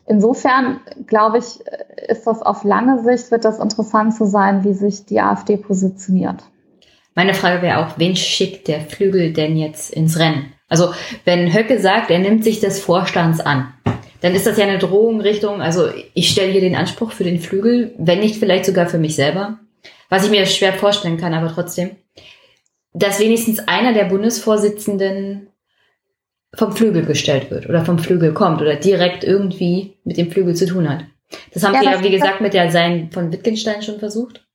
[0.07, 1.59] Insofern glaube ich,
[2.07, 6.43] ist das auf lange Sicht, wird das interessant zu sein, wie sich die AfD positioniert.
[7.15, 10.53] Meine Frage wäre auch, wen schickt der Flügel denn jetzt ins Rennen?
[10.67, 10.89] Also
[11.23, 13.73] wenn Höcke sagt, er nimmt sich des Vorstands an,
[14.21, 17.39] dann ist das ja eine Drohung Richtung, also ich stelle hier den Anspruch für den
[17.39, 19.59] Flügel, wenn nicht vielleicht sogar für mich selber,
[20.09, 21.91] was ich mir schwer vorstellen kann, aber trotzdem,
[22.95, 25.49] dass wenigstens einer der Bundesvorsitzenden
[26.53, 30.65] vom Flügel gestellt wird oder vom Flügel kommt oder direkt irgendwie mit dem Flügel zu
[30.65, 31.03] tun hat.
[31.53, 34.47] Das haben ja, sie ja, wie gesagt, mit der Sein von Wittgenstein schon versucht.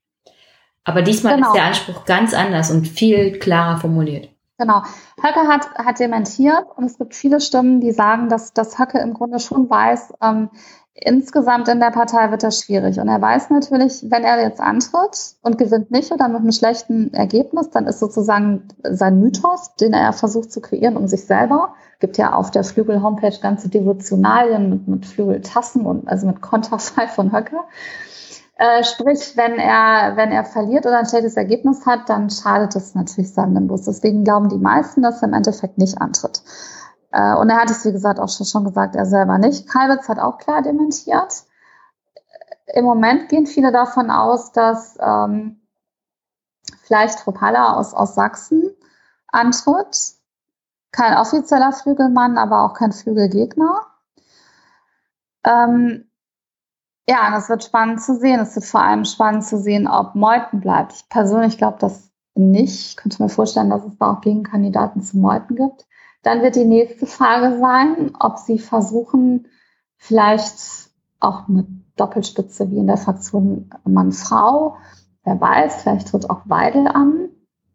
[0.85, 1.49] Aber diesmal genau.
[1.49, 4.31] ist der Anspruch ganz anders und viel klarer formuliert.
[4.57, 4.83] Genau.
[5.23, 9.13] Höcke hat, hat dementiert und es gibt viele Stimmen, die sagen, dass, dass Höcke im
[9.13, 10.51] Grunde schon weiß, ähm,
[10.95, 12.99] insgesamt in der Partei wird das schwierig.
[12.99, 17.13] Und er weiß natürlich, wenn er jetzt antritt und gewinnt nicht oder mit einem schlechten
[17.15, 21.75] Ergebnis, dann ist sozusagen sein Mythos, den er versucht zu kreieren um sich selber.
[22.01, 27.33] Gibt ja auf der Flügel-Homepage ganze Devotionalien mit, mit Flügeltassen und also mit Konterfei von
[27.33, 27.57] Höcke.
[28.57, 32.95] Äh, sprich, wenn er, wenn er verliert oder ein schlechtes Ergebnis hat, dann schadet das
[32.95, 33.85] natürlich seinem Nimbus.
[33.85, 36.43] Deswegen glauben die meisten, dass er im Endeffekt nicht antritt.
[37.13, 39.69] Äh, und er hat es, wie gesagt, auch schon gesagt, er selber nicht.
[39.69, 41.45] Kalbitz hat auch klar dementiert.
[42.73, 45.61] Im Moment gehen viele davon aus, dass ähm,
[46.83, 48.71] vielleicht Tropalla aus, aus Sachsen
[49.29, 50.15] antritt.
[50.93, 53.87] Kein offizieller Flügelmann, aber auch kein Flügelgegner.
[55.45, 56.11] Ähm,
[57.09, 58.41] ja, das wird spannend zu sehen.
[58.41, 60.93] Es wird vor allem spannend zu sehen, ob Meuthen bleibt.
[60.93, 62.91] Ich persönlich glaube das nicht.
[62.91, 65.87] Ich könnte mir vorstellen, dass es da auch Gegenkandidaten zu Meuthen gibt.
[66.23, 69.47] Dann wird die nächste Frage sein, ob Sie versuchen,
[69.97, 71.67] vielleicht auch eine
[71.97, 74.77] Doppelspitze wie in der Fraktion Mann-Frau,
[75.25, 77.29] wer weiß, vielleicht tritt auch Weidel an,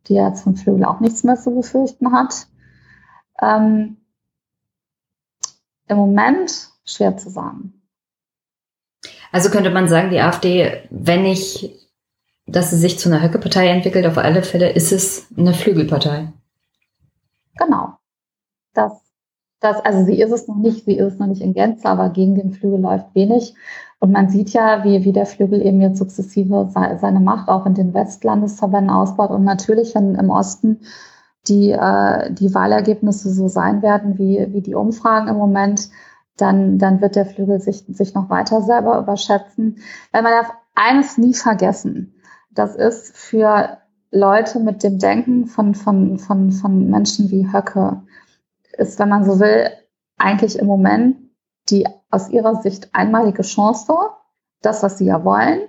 [0.08, 2.48] die jetzt von Flügel auch nichts mehr zu befürchten hat.
[3.42, 3.98] Ähm,
[5.88, 7.82] Im Moment schwer zu sagen.
[9.32, 11.72] Also könnte man sagen, die AfD, wenn nicht,
[12.48, 16.32] dass sie sich zu einer Höcke-Partei entwickelt, auf alle Fälle ist es eine Flügelpartei.
[17.58, 17.95] Genau.
[18.76, 19.02] Das,
[19.60, 22.36] das, also sie ist es noch nicht, sie ist noch nicht in Gänze, aber gegen
[22.36, 23.56] den Flügel läuft wenig.
[24.00, 27.74] Und man sieht ja, wie, wie der Flügel eben jetzt sukzessive seine Macht auch in
[27.74, 29.32] den Westlandesverbänden ausbaut.
[29.32, 30.82] Und natürlich, wenn im Osten
[31.48, 35.90] die, äh, die Wahlergebnisse so sein werden wie, wie die Umfragen im Moment,
[36.38, 39.78] dann, dann wird der Flügel sich, sich noch weiter selber überschätzen.
[40.12, 42.14] Weil man darf eines nie vergessen.
[42.52, 43.78] Das ist für
[44.12, 48.02] Leute mit dem Denken von, von, von, von Menschen wie Höcke,
[48.78, 49.70] ist, wenn man so will,
[50.18, 51.18] eigentlich im Moment
[51.70, 53.94] die aus ihrer Sicht einmalige Chance,
[54.62, 55.62] das, was sie ja wollen.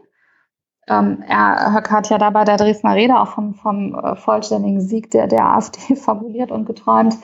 [0.89, 4.81] Ähm, er, Höcke hat ja da bei der Dresdner Rede auch vom, vom äh, vollständigen
[4.81, 7.17] Sieg der, der AfD fabuliert und geträumt.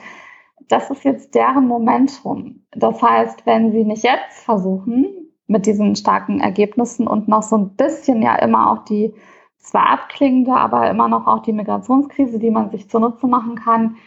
[0.67, 2.65] Das ist jetzt deren Momentum.
[2.71, 7.75] Das heißt, wenn sie nicht jetzt versuchen, mit diesen starken Ergebnissen und noch so ein
[7.75, 9.13] bisschen ja immer auch die
[9.57, 13.97] zwar abklingende, aber immer noch auch die Migrationskrise, die man sich zunutze machen kann.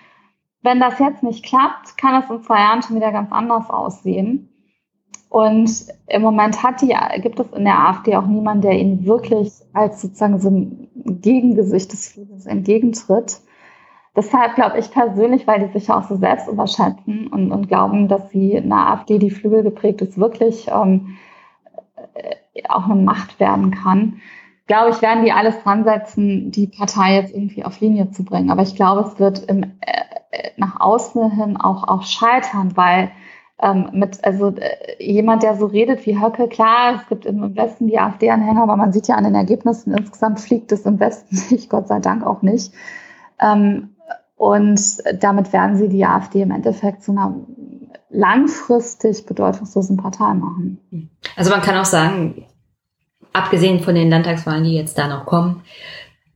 [0.67, 4.49] Wenn das jetzt nicht klappt, kann es in zwei Jahren schon wieder ganz anders aussehen.
[5.29, 5.71] Und
[6.09, 10.41] im Moment die, gibt es in der AfD auch niemanden, der ihnen wirklich als sozusagen
[10.41, 10.89] so ein
[11.23, 13.43] Gegengesicht des Friedens entgegentritt.
[14.17, 18.09] Deshalb glaube ich persönlich, weil die sich ja auch so selbst überschätzen und, und glauben,
[18.09, 21.17] dass sie in der AfD, die Flügel geprägt ist, wirklich ähm,
[22.15, 24.21] äh, auch eine Macht werden kann,
[24.67, 28.51] glaube ich, werden die alles dran setzen, die Partei jetzt irgendwie auf Linie zu bringen.
[28.51, 30.16] Aber ich glaube, es wird im, äh
[30.57, 33.11] nach außen hin auch, auch scheitern, weil
[33.61, 37.87] ähm, mit, also äh, jemand, der so redet wie Höcke, klar, es gibt im Westen
[37.87, 41.71] die AfD-Anhänger, aber man sieht ja an den Ergebnissen, insgesamt fliegt es im Westen nicht,
[41.71, 42.73] Gott sei Dank auch nicht.
[43.41, 43.91] Ähm,
[44.37, 44.81] und
[45.23, 47.35] damit werden sie die AfD im Endeffekt zu einer
[48.11, 51.11] langfristig bedeutungslosen Partei machen.
[51.37, 52.45] Also man kann auch sagen,
[53.33, 55.63] abgesehen von den Landtagswahlen, die jetzt da noch kommen,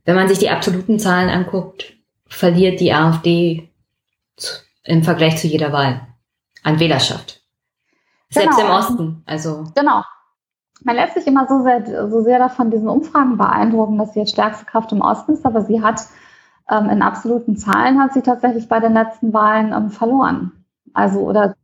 [0.05, 1.93] wenn man sich die absoluten Zahlen anguckt,
[2.27, 3.70] verliert die AfD
[4.83, 6.01] im Vergleich zu jeder Wahl
[6.63, 7.41] an Wählerschaft.
[8.29, 8.69] Selbst genau.
[8.69, 9.23] im Osten.
[9.25, 9.65] Also.
[9.75, 10.03] Genau.
[10.83, 14.31] Man lässt sich immer so sehr, so sehr davon diesen Umfragen beeindrucken, dass sie jetzt
[14.31, 16.01] stärkste Kraft im Osten ist, aber sie hat
[16.69, 20.51] ähm, in absoluten Zahlen hat sie tatsächlich bei den letzten Wahlen ähm, verloren.
[20.93, 21.55] Also oder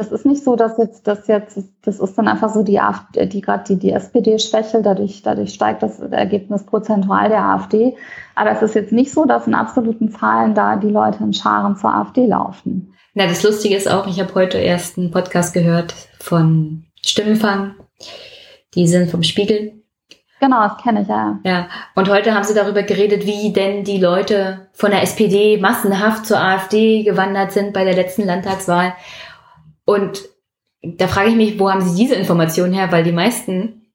[0.00, 3.26] es ist nicht so, dass jetzt das jetzt, das ist dann einfach so die AfD,
[3.26, 7.96] die gerade die, die SPD schwächelt, dadurch, dadurch steigt das Ergebnis prozentual der AfD.
[8.36, 11.76] Aber es ist jetzt nicht so, dass in absoluten Zahlen da die Leute in Scharen
[11.76, 12.94] zur AfD laufen.
[13.14, 17.74] Na, das Lustige ist auch, ich habe heute erst einen Podcast gehört von Stimmenfang.
[18.74, 19.82] Die sind vom Spiegel.
[20.40, 21.40] Genau, das kenne ich ja.
[21.42, 26.26] Ja, und heute haben sie darüber geredet, wie denn die Leute von der SPD massenhaft
[26.26, 28.92] zur AfD gewandert sind bei der letzten Landtagswahl.
[29.88, 30.28] Und
[30.82, 32.92] da frage ich mich, wo haben sie diese Information her?
[32.92, 33.86] Weil die meisten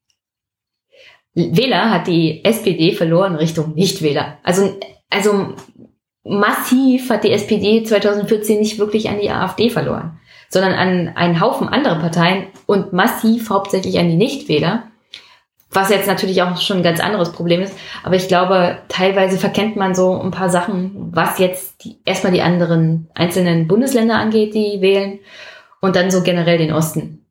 [1.34, 4.38] Wähler hat die SPD verloren Richtung Nichtwähler.
[4.42, 4.76] Also,
[5.08, 5.54] also
[6.24, 10.18] massiv hat die SPD 2014 nicht wirklich an die AfD verloren,
[10.48, 14.88] sondern an einen Haufen andere Parteien und massiv hauptsächlich an die Nichtwähler.
[15.70, 17.78] Was jetzt natürlich auch schon ein ganz anderes Problem ist.
[18.02, 22.42] Aber ich glaube, teilweise verkennt man so ein paar Sachen, was jetzt die, erstmal die
[22.42, 25.20] anderen einzelnen Bundesländer angeht, die wählen,
[25.84, 27.24] und dann so generell den Osten.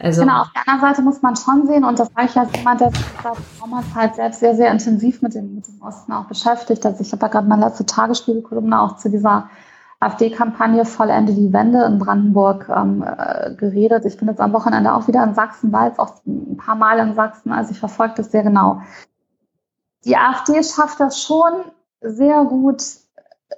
[0.00, 2.50] Also genau, auf der anderen Seite muss man schon sehen, und das sage ich als
[2.56, 6.24] jemand, der sich seit Sommerzeit selbst sehr, sehr intensiv mit dem, mit dem Osten auch
[6.24, 6.84] beschäftigt.
[6.84, 9.48] Also ich habe ja gerade meine letzte Tagesspiegelkolumne auch zu dieser
[10.00, 14.04] AfD-Kampagne Vollende die Wende in Brandenburg ähm, äh, geredet.
[14.04, 16.98] Ich bin jetzt am Wochenende auch wieder in Sachsen, war jetzt auch ein paar Mal
[16.98, 18.82] in Sachsen, also ich verfolge das sehr genau.
[20.04, 21.52] Die AfD schafft das schon
[22.00, 22.82] sehr gut,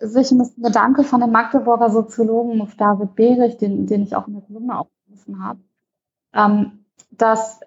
[0.01, 4.43] sich ein Gedanke von dem Magdeburger Soziologen David Behrig, den, den ich auch in der
[4.43, 5.61] Kolumne aufgerufen habe,
[6.35, 7.61] ähm, dass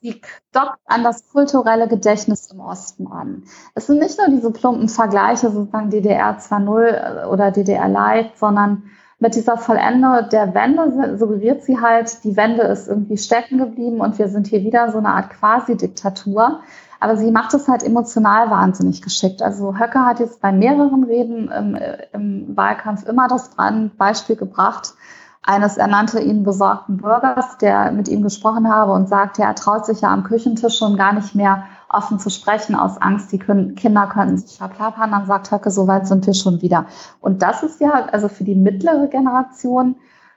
[0.00, 0.20] sie
[0.52, 3.44] dockt an das kulturelle Gedächtnis im Osten an.
[3.74, 8.84] Es sind nicht nur diese plumpen Vergleiche, sozusagen DDR 2.0 oder DDR Light, sondern
[9.18, 14.18] mit dieser Vollende der Wende suggeriert sie halt, die Wende ist irgendwie stecken geblieben und
[14.18, 16.60] wir sind hier wieder so eine Art Quasi-Diktatur.
[17.04, 19.42] Aber sie macht es halt emotional wahnsinnig geschickt.
[19.42, 21.78] Also Höcke hat jetzt bei mehreren Reden im,
[22.14, 23.50] im Wahlkampf immer das
[23.98, 24.94] Beispiel gebracht,
[25.42, 29.84] eines, er nannte ihn besorgten Bürgers, der mit ihm gesprochen habe und sagte, er traut
[29.84, 33.74] sich ja am Küchentisch schon gar nicht mehr offen zu sprechen aus Angst, die können,
[33.74, 35.10] Kinder könnten sich verplappern.
[35.10, 36.86] Dann sagt Höcke, so weit sind wir schon wieder.
[37.20, 39.96] Und das ist ja also für die mittlere Generation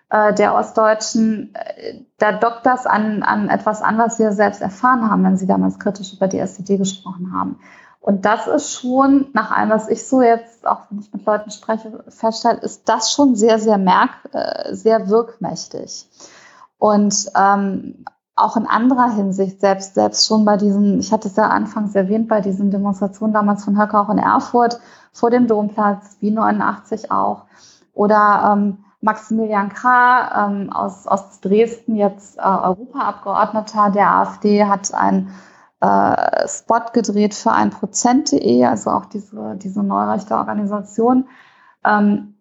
[0.10, 5.10] äh, der Ostdeutschen, äh, da dockt das an, an etwas an, was sie selbst erfahren
[5.10, 7.60] haben, wenn sie damals kritisch über die SED gesprochen haben.
[8.00, 11.52] Und das ist schon, nach allem, was ich so jetzt, auch wenn ich mit Leuten
[11.52, 16.08] spreche, feststelle, ist das schon sehr, sehr merk, äh, sehr wirkmächtig.
[16.78, 18.06] Und ähm,
[18.38, 22.30] auch in anderer Hinsicht, selbst, selbst schon bei diesen, ich hatte es ja anfangs erwähnt,
[22.30, 24.80] bei diesen Demonstrationen damals von Höcker auch in Erfurt
[25.12, 27.46] vor dem Domplatz, wie 89 auch,
[27.94, 35.30] oder ähm, Maximilian Krah ähm, aus, aus Dresden, jetzt äh, Europaabgeordneter der AfD, hat ein
[35.82, 41.28] äh, Spot gedreht für ein Prozent.de, also auch diese, diese neurechte Organisation,
[41.86, 42.34] ähm,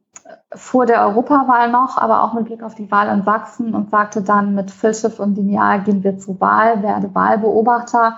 [0.54, 4.22] vor der Europawahl noch, aber auch mit Blick auf die Wahl in Sachsen und sagte
[4.22, 8.16] dann mit Filschiff und Lineal gehen wir zur Wahl, werde Wahlbeobachter.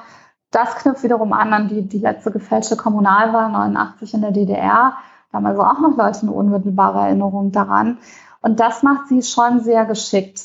[0.50, 4.94] Das knüpft wiederum an an die, die letzte gefälschte Kommunalwahl 89 in der DDR.
[5.30, 7.98] Da haben also auch noch Leute eine unmittelbare Erinnerung daran.
[8.40, 10.42] Und das macht sie schon sehr geschickt.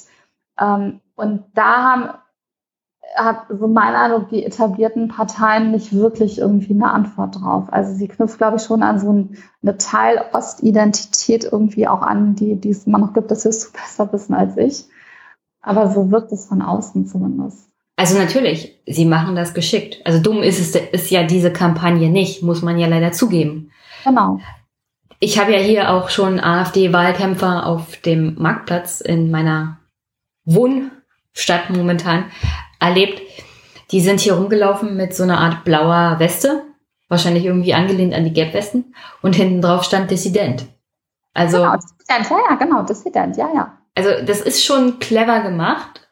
[0.59, 2.09] Ähm, und da haben
[3.15, 7.65] habe so mein Eindruck, die etablierten Parteien nicht wirklich irgendwie eine Antwort drauf.
[7.71, 9.09] Also sie knüpft, glaube ich, schon an so
[9.61, 13.31] eine Teil-Ost-Identität irgendwie auch an, die, die es immer noch gibt.
[13.31, 14.85] Das wirst du besser wissen als ich.
[15.61, 17.69] Aber so wirkt es von außen zumindest.
[17.95, 20.01] Also natürlich, sie machen das geschickt.
[20.03, 23.71] Also dumm ist es ist ja diese Kampagne nicht, muss man ja leider zugeben.
[24.03, 24.39] Genau.
[25.23, 29.79] Ich habe ja hier auch schon AfD-Wahlkämpfer auf dem Marktplatz in meiner
[30.43, 32.25] Wohnstadt momentan
[32.77, 33.21] erlebt.
[33.91, 36.63] Die sind hier rumgelaufen mit so einer Art blauer Weste,
[37.07, 40.65] wahrscheinlich irgendwie angelehnt an die Gelbwesten, und hinten drauf stand Dissident.
[41.33, 43.77] Also, genau, Dissident, ja, ja, genau, Dissident, ja, ja.
[43.95, 46.05] Also, das ist schon clever gemacht.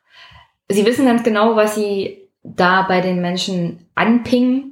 [0.70, 4.71] Sie wissen ganz genau, was sie da bei den Menschen anpingen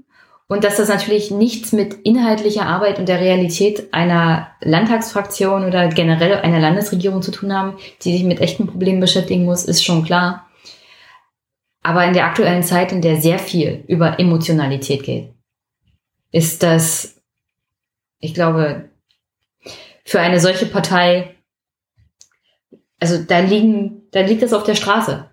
[0.49, 6.33] und dass das natürlich nichts mit inhaltlicher Arbeit und der Realität einer Landtagsfraktion oder generell
[6.39, 10.49] einer Landesregierung zu tun haben, die sich mit echten Problemen beschäftigen muss, ist schon klar.
[11.83, 15.31] Aber in der aktuellen Zeit, in der sehr viel über Emotionalität geht,
[16.31, 17.21] ist das,
[18.19, 18.89] ich glaube,
[20.03, 21.35] für eine solche Partei,
[22.99, 25.28] also da liegen, da liegt das auf der Straße.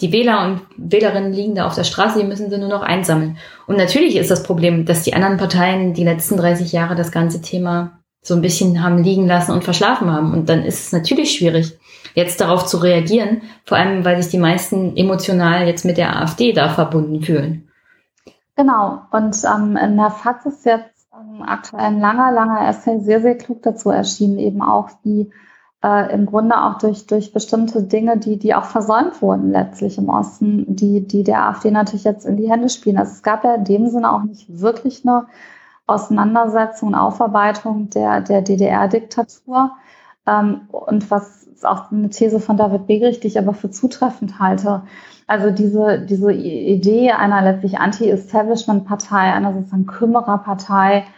[0.00, 3.38] Die Wähler und Wählerinnen liegen da auf der Straße, die müssen sie nur noch einsammeln.
[3.66, 7.40] Und natürlich ist das Problem, dass die anderen Parteien die letzten 30 Jahre das ganze
[7.40, 10.32] Thema so ein bisschen haben liegen lassen und verschlafen haben.
[10.32, 11.78] Und dann ist es natürlich schwierig,
[12.14, 16.52] jetzt darauf zu reagieren, vor allem weil sich die meisten emotional jetzt mit der AfD
[16.52, 17.68] da verbunden fühlen.
[18.56, 23.20] Genau, und ähm, in der FAZ ist jetzt ähm, aktuell ein langer, langer Essay sehr,
[23.20, 25.30] sehr klug dazu erschienen, eben auch die
[25.84, 30.08] äh, im Grunde auch durch, durch bestimmte Dinge, die, die auch versäumt wurden letztlich im
[30.08, 32.96] Osten, die, die der AfD natürlich jetzt in die Hände spielen.
[32.96, 35.26] Also es gab ja in dem Sinne auch nicht wirklich eine
[35.86, 39.72] Auseinandersetzung, Aufarbeitung der, der DDR-Diktatur.
[40.26, 44.38] Ähm, und was ist auch eine These von David Begrich, die ich aber für zutreffend
[44.38, 44.84] halte.
[45.26, 51.12] Also diese, diese Idee einer letztlich Anti-Establishment-Partei, einer sozusagen Kümmererpartei, ähm,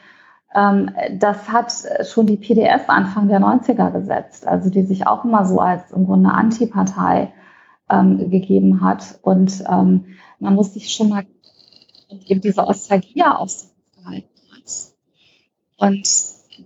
[1.18, 1.72] das hat
[2.06, 6.06] schon die PDS Anfang der 90er gesetzt, also die sich auch immer so als im
[6.06, 7.32] Grunde Antipartei
[7.90, 9.18] ähm, gegeben hat.
[9.20, 11.26] Und ähm, man muss sich schon mal
[12.26, 14.94] eben diese Ostalgie aushalten hat.
[15.76, 16.08] Und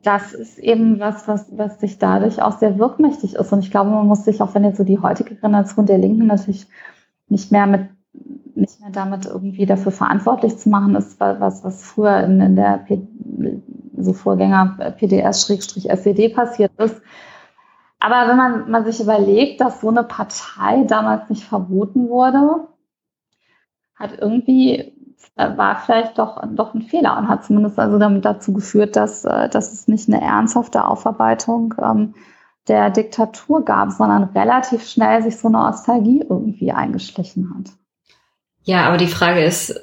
[0.05, 3.53] das ist eben was, was, was sich dadurch auch sehr wirkmächtig ist.
[3.53, 6.27] Und ich glaube, man muss sich, auch wenn jetzt so die heutige Generation der Linken
[6.27, 6.69] natürlich
[7.29, 7.89] nicht mehr mit
[8.61, 12.79] nicht mehr damit irgendwie dafür verantwortlich zu machen ist, was, was früher in, in der
[12.79, 13.07] P
[13.97, 17.01] so Vorgänger PDS-SED passiert ist.
[17.99, 22.69] Aber wenn man, man sich überlegt, dass so eine Partei damals nicht verboten wurde,
[23.95, 24.95] hat irgendwie
[25.37, 29.49] war vielleicht doch, doch ein Fehler und hat zumindest also damit dazu geführt, dass, äh,
[29.49, 32.15] dass es nicht eine ernsthafte Aufarbeitung ähm,
[32.69, 37.73] der Diktatur gab, sondern relativ schnell sich so eine Ostalgie irgendwie eingeschlichen hat.
[38.65, 39.75] Ja, aber die Frage ist,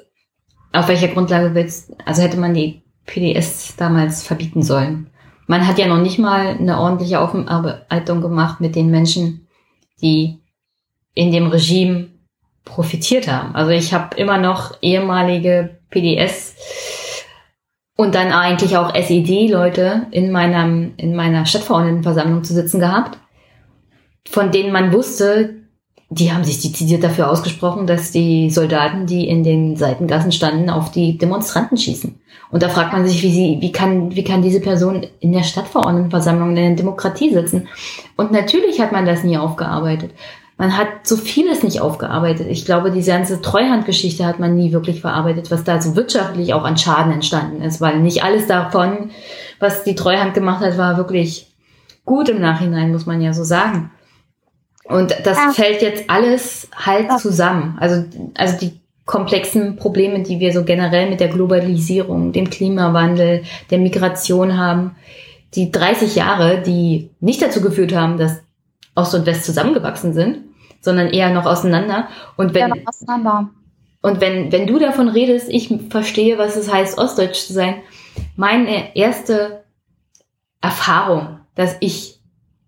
[0.72, 5.10] auf welcher Grundlage willst, also hätte man die PDS damals verbieten sollen?
[5.46, 9.48] Man hat ja noch nicht mal eine ordentliche Aufarbeitung gemacht mit den Menschen,
[10.02, 10.38] die
[11.14, 12.08] in dem Regime
[12.64, 13.54] profitiert haben.
[13.54, 16.54] Also ich habe immer noch ehemalige PDS
[17.96, 23.18] und dann eigentlich auch SED-Leute in meinem in meiner Stadtverordnetenversammlung zu sitzen gehabt,
[24.28, 25.57] von denen man wusste,
[26.10, 30.90] die haben sich dezidiert dafür ausgesprochen, dass die Soldaten, die in den Seitengassen standen, auf
[30.90, 32.18] die Demonstranten schießen.
[32.50, 35.42] Und da fragt man sich, wie, sie, wie, kann, wie kann diese Person in der
[35.42, 37.68] Stadtverordnetenversammlung in der Demokratie sitzen?
[38.16, 40.12] Und natürlich hat man das nie aufgearbeitet
[40.58, 42.48] man hat so vieles nicht aufgearbeitet.
[42.50, 46.64] Ich glaube, diese ganze Treuhandgeschichte hat man nie wirklich verarbeitet, was da so wirtschaftlich auch
[46.64, 49.10] an Schaden entstanden ist, weil nicht alles davon,
[49.60, 51.46] was die Treuhand gemacht hat, war wirklich
[52.04, 53.92] gut im Nachhinein, muss man ja so sagen.
[54.88, 55.50] Und das ja.
[55.52, 57.76] fällt jetzt alles halt zusammen.
[57.78, 58.04] Also,
[58.36, 64.56] also die komplexen Probleme, die wir so generell mit der Globalisierung, dem Klimawandel, der Migration
[64.56, 64.96] haben,
[65.54, 68.42] die 30 Jahre, die nicht dazu geführt haben, dass
[68.94, 70.38] Ost und West zusammengewachsen sind,
[70.80, 72.08] sondern eher noch auseinander.
[72.36, 73.50] Und wenn, ja, auseinander.
[74.00, 77.76] Und wenn, wenn du davon redest, ich verstehe, was es heißt, Ostdeutsch zu sein.
[78.36, 79.64] Meine erste
[80.60, 82.20] Erfahrung, dass ich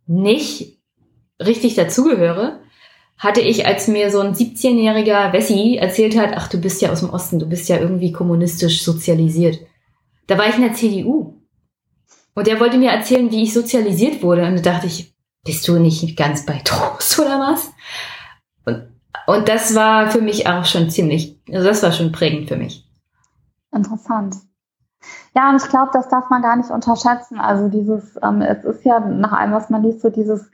[0.06, 0.79] nicht
[1.40, 2.60] richtig dazugehöre,
[3.18, 7.00] hatte ich, als mir so ein 17-jähriger Wessi erzählt hat, ach, du bist ja aus
[7.00, 9.58] dem Osten, du bist ja irgendwie kommunistisch sozialisiert.
[10.26, 11.34] Da war ich in der CDU.
[12.34, 14.46] Und der wollte mir erzählen, wie ich sozialisiert wurde.
[14.46, 15.14] Und da dachte ich,
[15.44, 17.70] bist du nicht ganz bei Trost oder was?
[18.64, 18.88] Und,
[19.26, 22.88] und das war für mich auch schon ziemlich, also das war schon prägend für mich.
[23.72, 24.36] Interessant.
[25.34, 27.38] Ja, und ich glaube, das darf man gar nicht unterschätzen.
[27.38, 30.50] Also dieses, ähm, es ist ja nach allem, was man liest, so dieses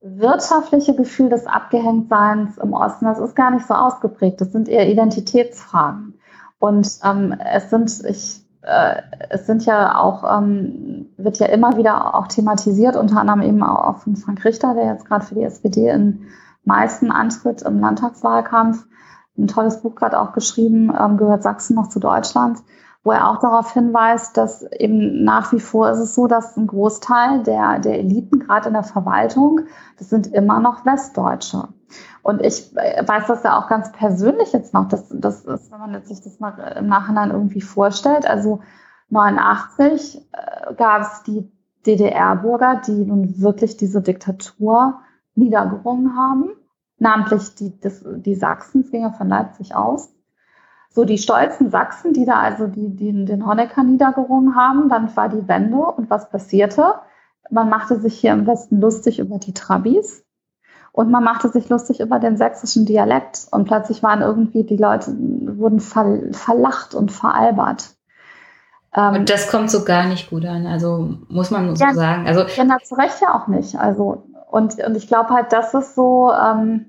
[0.00, 4.40] wirtschaftliche Gefühl des Abgehängtseins im Osten, das ist gar nicht so ausgeprägt.
[4.40, 6.18] Das sind eher Identitätsfragen.
[6.58, 12.14] Und ähm, es sind, ich, äh, es sind ja auch, ähm, wird ja immer wieder
[12.14, 15.88] auch thematisiert, unter anderem eben auch von Frank Richter, der jetzt gerade für die SPD
[15.88, 16.26] in
[16.64, 18.86] Meißen antritt im Landtagswahlkampf.
[19.38, 22.58] Ein tolles Buch gerade auch geschrieben, ähm, gehört Sachsen noch zu Deutschland
[23.02, 26.66] wo er auch darauf hinweist, dass eben nach wie vor ist es so, dass ein
[26.66, 29.60] Großteil der, der Eliten, gerade in der Verwaltung,
[29.98, 31.68] das sind immer noch Westdeutsche.
[32.22, 36.04] Und ich weiß das ja auch ganz persönlich jetzt noch, dass das ist, wenn man
[36.04, 38.28] sich das mal im Nachhinein irgendwie vorstellt.
[38.28, 38.60] Also
[39.08, 41.50] 89 äh, gab es die
[41.86, 45.00] DDR-Bürger, die nun wirklich diese Diktatur
[45.34, 46.50] niedergerungen haben,
[46.98, 50.12] namentlich die, die Sachsen, es ging ja von Leipzig aus
[50.92, 54.88] so die stolzen Sachsen, die da also die, die den Honecker niedergerungen haben.
[54.88, 56.94] Dann war die Wende und was passierte?
[57.50, 60.24] Man machte sich hier im Westen lustig über die Trabis
[60.92, 65.12] und man machte sich lustig über den sächsischen Dialekt und plötzlich waren irgendwie die Leute
[65.16, 67.94] wurden ver, verlacht und veralbert.
[68.94, 72.26] Ähm, und das kommt so gar nicht gut an, also muss man so ja, sagen.
[72.26, 73.76] Also ja, zu Recht ja auch nicht.
[73.76, 76.32] Also und und ich glaube halt, das ist so.
[76.32, 76.86] Ähm,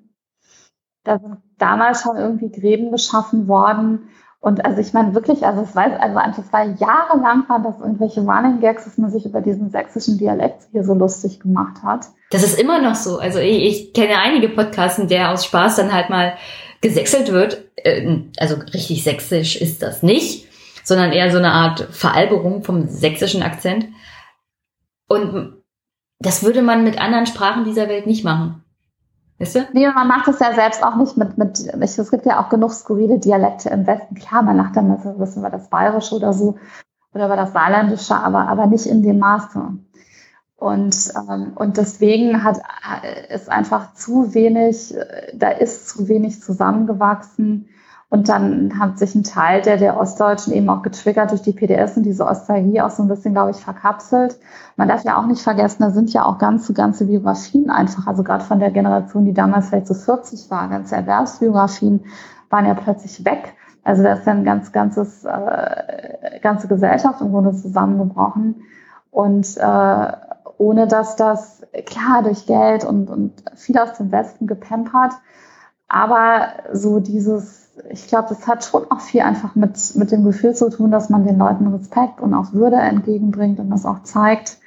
[1.04, 4.10] da sind damals schon irgendwie Gräben geschaffen worden.
[4.40, 8.22] Und also ich meine wirklich, also es weiß, also das war jahrelang war das irgendwelche
[8.22, 12.08] Running Gags, dass man sich über diesen sächsischen Dialekt hier so lustig gemacht hat.
[12.32, 13.20] Das ist immer noch so.
[13.20, 16.34] Also ich, ich kenne einige Podcasts, in der aus Spaß dann halt mal
[16.82, 17.66] gesächselt wird.
[17.78, 20.48] Ähm, also richtig sächsisch ist das nicht,
[20.84, 23.90] sondern eher so eine Art Veralberung vom sächsischen Akzent.
[25.08, 25.62] Und
[26.20, 28.64] das würde man mit anderen Sprachen dieser Welt nicht machen.
[29.42, 29.74] Weißt?
[29.74, 32.72] Nee, man macht es ja selbst auch nicht mit, mit, es gibt ja auch genug
[32.72, 34.16] skurrile Dialekte im Westen.
[34.16, 36.58] Klar, man lacht dann, wissen wir das Bayerische oder so,
[37.14, 39.60] oder über das Saarländische, aber, aber nicht in dem Maße.
[40.56, 42.62] Und, ähm, und deswegen hat,
[43.30, 44.96] ist einfach zu wenig,
[45.34, 47.68] da ist zu wenig zusammengewachsen.
[48.12, 51.96] Und dann hat sich ein Teil der, der Ostdeutschen eben auch getriggert durch die PDS
[51.96, 54.38] und diese Ostalgie auch so ein bisschen, glaube ich, verkapselt.
[54.76, 58.24] Man darf ja auch nicht vergessen, da sind ja auch ganze, ganze Biografien einfach, also
[58.24, 62.02] gerade von der Generation, die damals vielleicht so 40 war, ganze Erwerbsbiografien
[62.50, 63.54] waren ja plötzlich weg.
[63.86, 68.56] Also da ist dann ganz, ganzes, äh, ganze Gesellschaft im Grunde zusammengebrochen.
[69.10, 70.12] Und äh,
[70.58, 75.14] ohne dass das, klar, durch Geld und, und viel aus dem Westen gepempert,
[75.88, 80.54] aber so dieses ich glaube, das hat schon auch viel einfach mit, mit dem Gefühl
[80.54, 84.58] zu tun, dass man den Leuten Respekt und auch Würde entgegenbringt und das auch zeigt.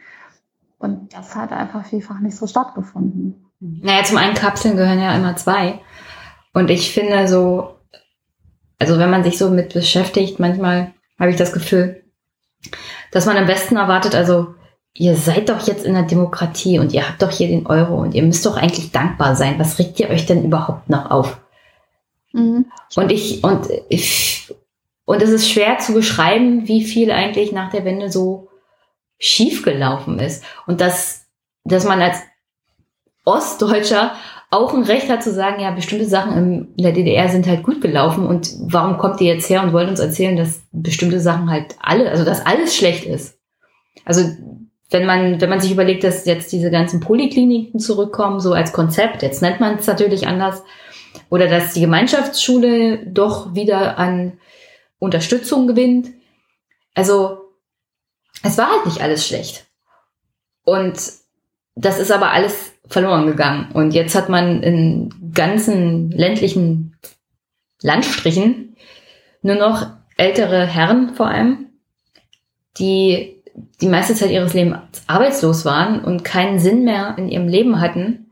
[0.78, 3.50] Und das hat einfach vielfach nicht so stattgefunden.
[3.60, 5.80] Naja, zum einen Kapseln gehören ja immer zwei.
[6.52, 7.76] Und ich finde so,
[8.78, 12.02] also wenn man sich so mit beschäftigt, manchmal habe ich das Gefühl,
[13.12, 14.54] dass man am besten erwartet, also
[14.92, 18.14] ihr seid doch jetzt in der Demokratie und ihr habt doch hier den Euro und
[18.14, 19.58] ihr müsst doch eigentlich dankbar sein.
[19.58, 21.40] Was regt ihr euch denn überhaupt noch auf?
[22.34, 22.66] Mhm.
[22.96, 24.52] Und ich, und ich,
[25.04, 28.48] und es ist schwer zu beschreiben, wie viel eigentlich nach der Wende so
[29.18, 30.44] schiefgelaufen ist.
[30.66, 31.26] Und dass,
[31.64, 32.18] dass man als
[33.24, 34.14] Ostdeutscher
[34.50, 37.80] auch ein Recht hat zu sagen, ja, bestimmte Sachen in der DDR sind halt gut
[37.80, 41.76] gelaufen und warum kommt ihr jetzt her und wollt uns erzählen, dass bestimmte Sachen halt
[41.80, 43.38] alle, also dass alles schlecht ist.
[44.04, 44.22] Also
[44.90, 49.22] wenn man, wenn man sich überlegt, dass jetzt diese ganzen Polikliniken zurückkommen, so als Konzept,
[49.22, 50.62] jetzt nennt man es natürlich anders,
[51.34, 54.38] oder dass die Gemeinschaftsschule doch wieder an
[55.00, 56.10] Unterstützung gewinnt.
[56.94, 57.38] Also
[58.44, 59.66] es war halt nicht alles schlecht.
[60.62, 60.94] Und
[61.74, 63.72] das ist aber alles verloren gegangen.
[63.72, 66.96] Und jetzt hat man in ganzen ländlichen
[67.82, 68.76] Landstrichen
[69.42, 71.66] nur noch ältere Herren vor allem,
[72.78, 73.42] die
[73.80, 74.78] die meiste Zeit ihres Lebens
[75.08, 78.23] arbeitslos waren und keinen Sinn mehr in ihrem Leben hatten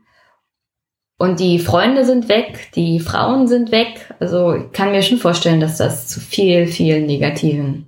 [1.23, 4.13] und die Freunde sind weg, die Frauen sind weg.
[4.19, 7.87] Also ich kann mir schon vorstellen, dass das zu viel, viel negativen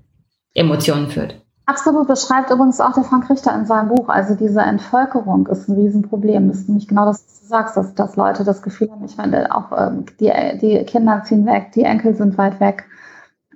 [0.53, 1.41] Emotionen führt.
[1.65, 4.07] Absolut, beschreibt übrigens auch der Frank Richter in seinem Buch.
[4.07, 6.47] Also diese Entvölkerung ist ein Riesenproblem.
[6.47, 9.17] Das ist nämlich genau das, was du sagst, dass, dass Leute das Gefühl haben, ich
[9.17, 10.31] meine, auch ähm, die,
[10.61, 12.85] die Kinder ziehen weg, die Enkel sind weit weg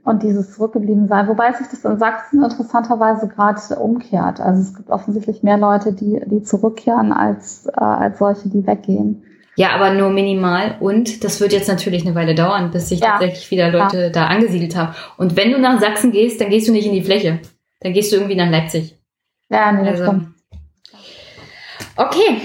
[0.04, 1.30] und dieses Zurückgebliebensein.
[1.30, 4.42] Wobei sich das in Sachsen interessanterweise gerade umkehrt.
[4.42, 9.24] Also es gibt offensichtlich mehr Leute, die, die zurückkehren, als, äh, als solche, die weggehen.
[9.56, 10.78] Ja, aber nur minimal.
[10.80, 13.12] Und das wird jetzt natürlich eine Weile dauern, bis sich ja.
[13.12, 14.10] tatsächlich wieder Leute ja.
[14.10, 14.96] da angesiedelt haben.
[15.18, 17.40] Und wenn du nach Sachsen gehst, dann gehst du nicht in die Fläche.
[17.82, 18.98] Dann gehst du irgendwie nach Leipzig.
[19.50, 20.22] Ja, nee, also.
[21.96, 22.42] Okay.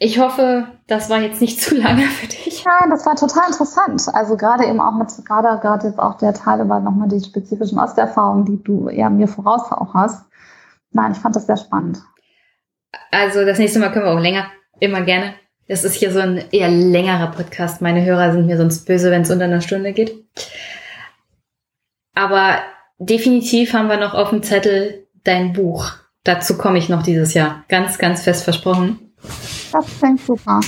[0.00, 2.64] Ich hoffe, das war jetzt nicht zu lange für dich.
[2.64, 4.02] Nein, das war total interessant.
[4.12, 7.78] Also gerade eben auch mit, gerade, gerade jetzt auch der Teil über nochmal die spezifischen
[7.78, 10.24] Osterfahrungen, die du ja mir voraus auch hast.
[10.90, 12.02] Nein, ich fand das sehr spannend.
[13.10, 14.46] Also das nächste Mal können wir auch länger.
[14.80, 15.34] Immer gerne.
[15.68, 17.82] Das ist hier so ein eher längerer Podcast.
[17.82, 20.14] Meine Hörer sind mir sonst böse, wenn es unter einer Stunde geht.
[22.14, 22.58] Aber
[22.98, 25.92] definitiv haben wir noch auf dem Zettel dein Buch.
[26.24, 27.64] Dazu komme ich noch dieses Jahr.
[27.68, 29.12] Ganz, ganz fest versprochen.
[29.70, 30.60] Das klingt super.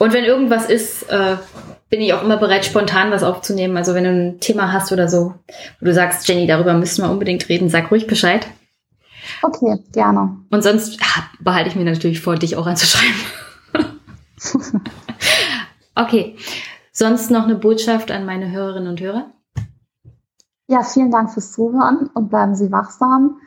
[0.00, 1.36] Und wenn irgendwas ist, äh,
[1.88, 3.76] bin ich auch immer bereit, spontan was aufzunehmen.
[3.76, 5.34] Also wenn du ein Thema hast oder so,
[5.80, 8.46] wo du sagst, Jenny, darüber müssen wir unbedingt reden, sag ruhig Bescheid.
[9.42, 10.36] Okay, gerne.
[10.50, 13.14] Und sonst ach, behalte ich mir natürlich vor, dich auch anzuschreiben.
[15.94, 16.36] okay.
[16.92, 19.30] Sonst noch eine Botschaft an meine Hörerinnen und Hörer?
[20.66, 23.40] Ja, vielen Dank fürs Zuhören und bleiben Sie wachsam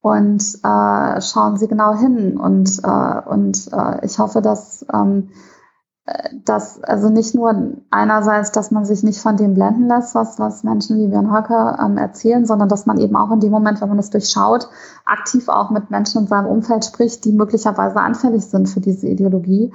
[0.00, 2.36] und äh, schauen Sie genau hin.
[2.36, 5.28] Und, äh, und äh, ich hoffe, dass, ähm,
[6.44, 10.64] dass also nicht nur einerseits, dass man sich nicht von dem blenden lässt, was, was
[10.64, 13.88] Menschen wie Björn Höcke ähm, erzählen, sondern dass man eben auch in dem Moment, wenn
[13.88, 14.68] man es durchschaut,
[15.04, 19.72] aktiv auch mit Menschen in seinem Umfeld spricht, die möglicherweise anfällig sind für diese Ideologie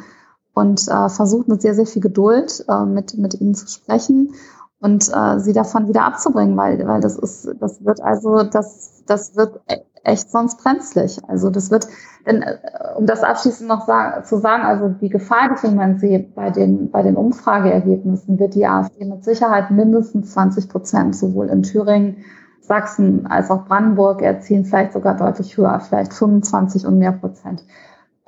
[0.54, 4.34] und äh, versucht mit sehr, sehr viel Geduld äh, mit, mit ihnen zu sprechen
[4.80, 9.36] und äh, sie davon wieder abzubringen, weil, weil das ist, das wird also, das, das
[9.36, 9.60] wird
[10.04, 11.20] echt sonst brenzlig.
[11.28, 11.88] Also das wird,
[12.26, 12.58] denn, äh,
[12.96, 16.92] um das abschließend noch sagen, zu sagen, also die Gefahr, die man sieht bei den,
[16.92, 22.18] bei den Umfrageergebnissen, wird die AfD mit Sicherheit mindestens 20 Prozent sowohl in Thüringen,
[22.62, 27.64] Sachsen als auch Brandenburg erzielen, vielleicht sogar deutlich höher, vielleicht 25 und mehr Prozent.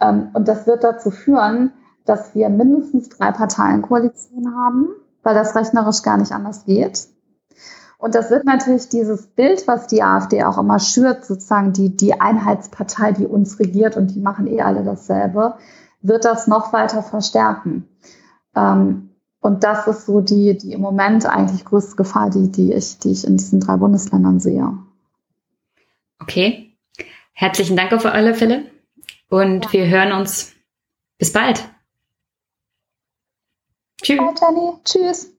[0.01, 1.71] Ähm, und das wird dazu führen,
[2.05, 4.89] dass wir mindestens drei Parteienkoalitionen haben
[5.23, 7.07] weil das rechnerisch gar nicht anders geht.
[7.97, 12.19] Und das wird natürlich dieses Bild, was die AfD auch immer schürt, sozusagen die, die
[12.19, 15.55] Einheitspartei, die uns regiert und die machen eh alle dasselbe,
[16.01, 17.87] wird das noch weiter verstärken.
[18.55, 22.97] Ähm, und das ist so die, die im Moment eigentlich größte Gefahr, die, die, ich,
[22.97, 24.77] die ich in diesen drei Bundesländern sehe.
[26.19, 26.75] Okay.
[27.33, 28.65] Herzlichen Dank auf alle Fälle.
[29.29, 29.73] Und ja.
[29.73, 30.53] wir hören uns.
[31.19, 31.69] Bis bald.
[34.01, 34.17] Tschüss.
[34.17, 34.73] Bye, Jenny.
[34.85, 35.30] Tschüss.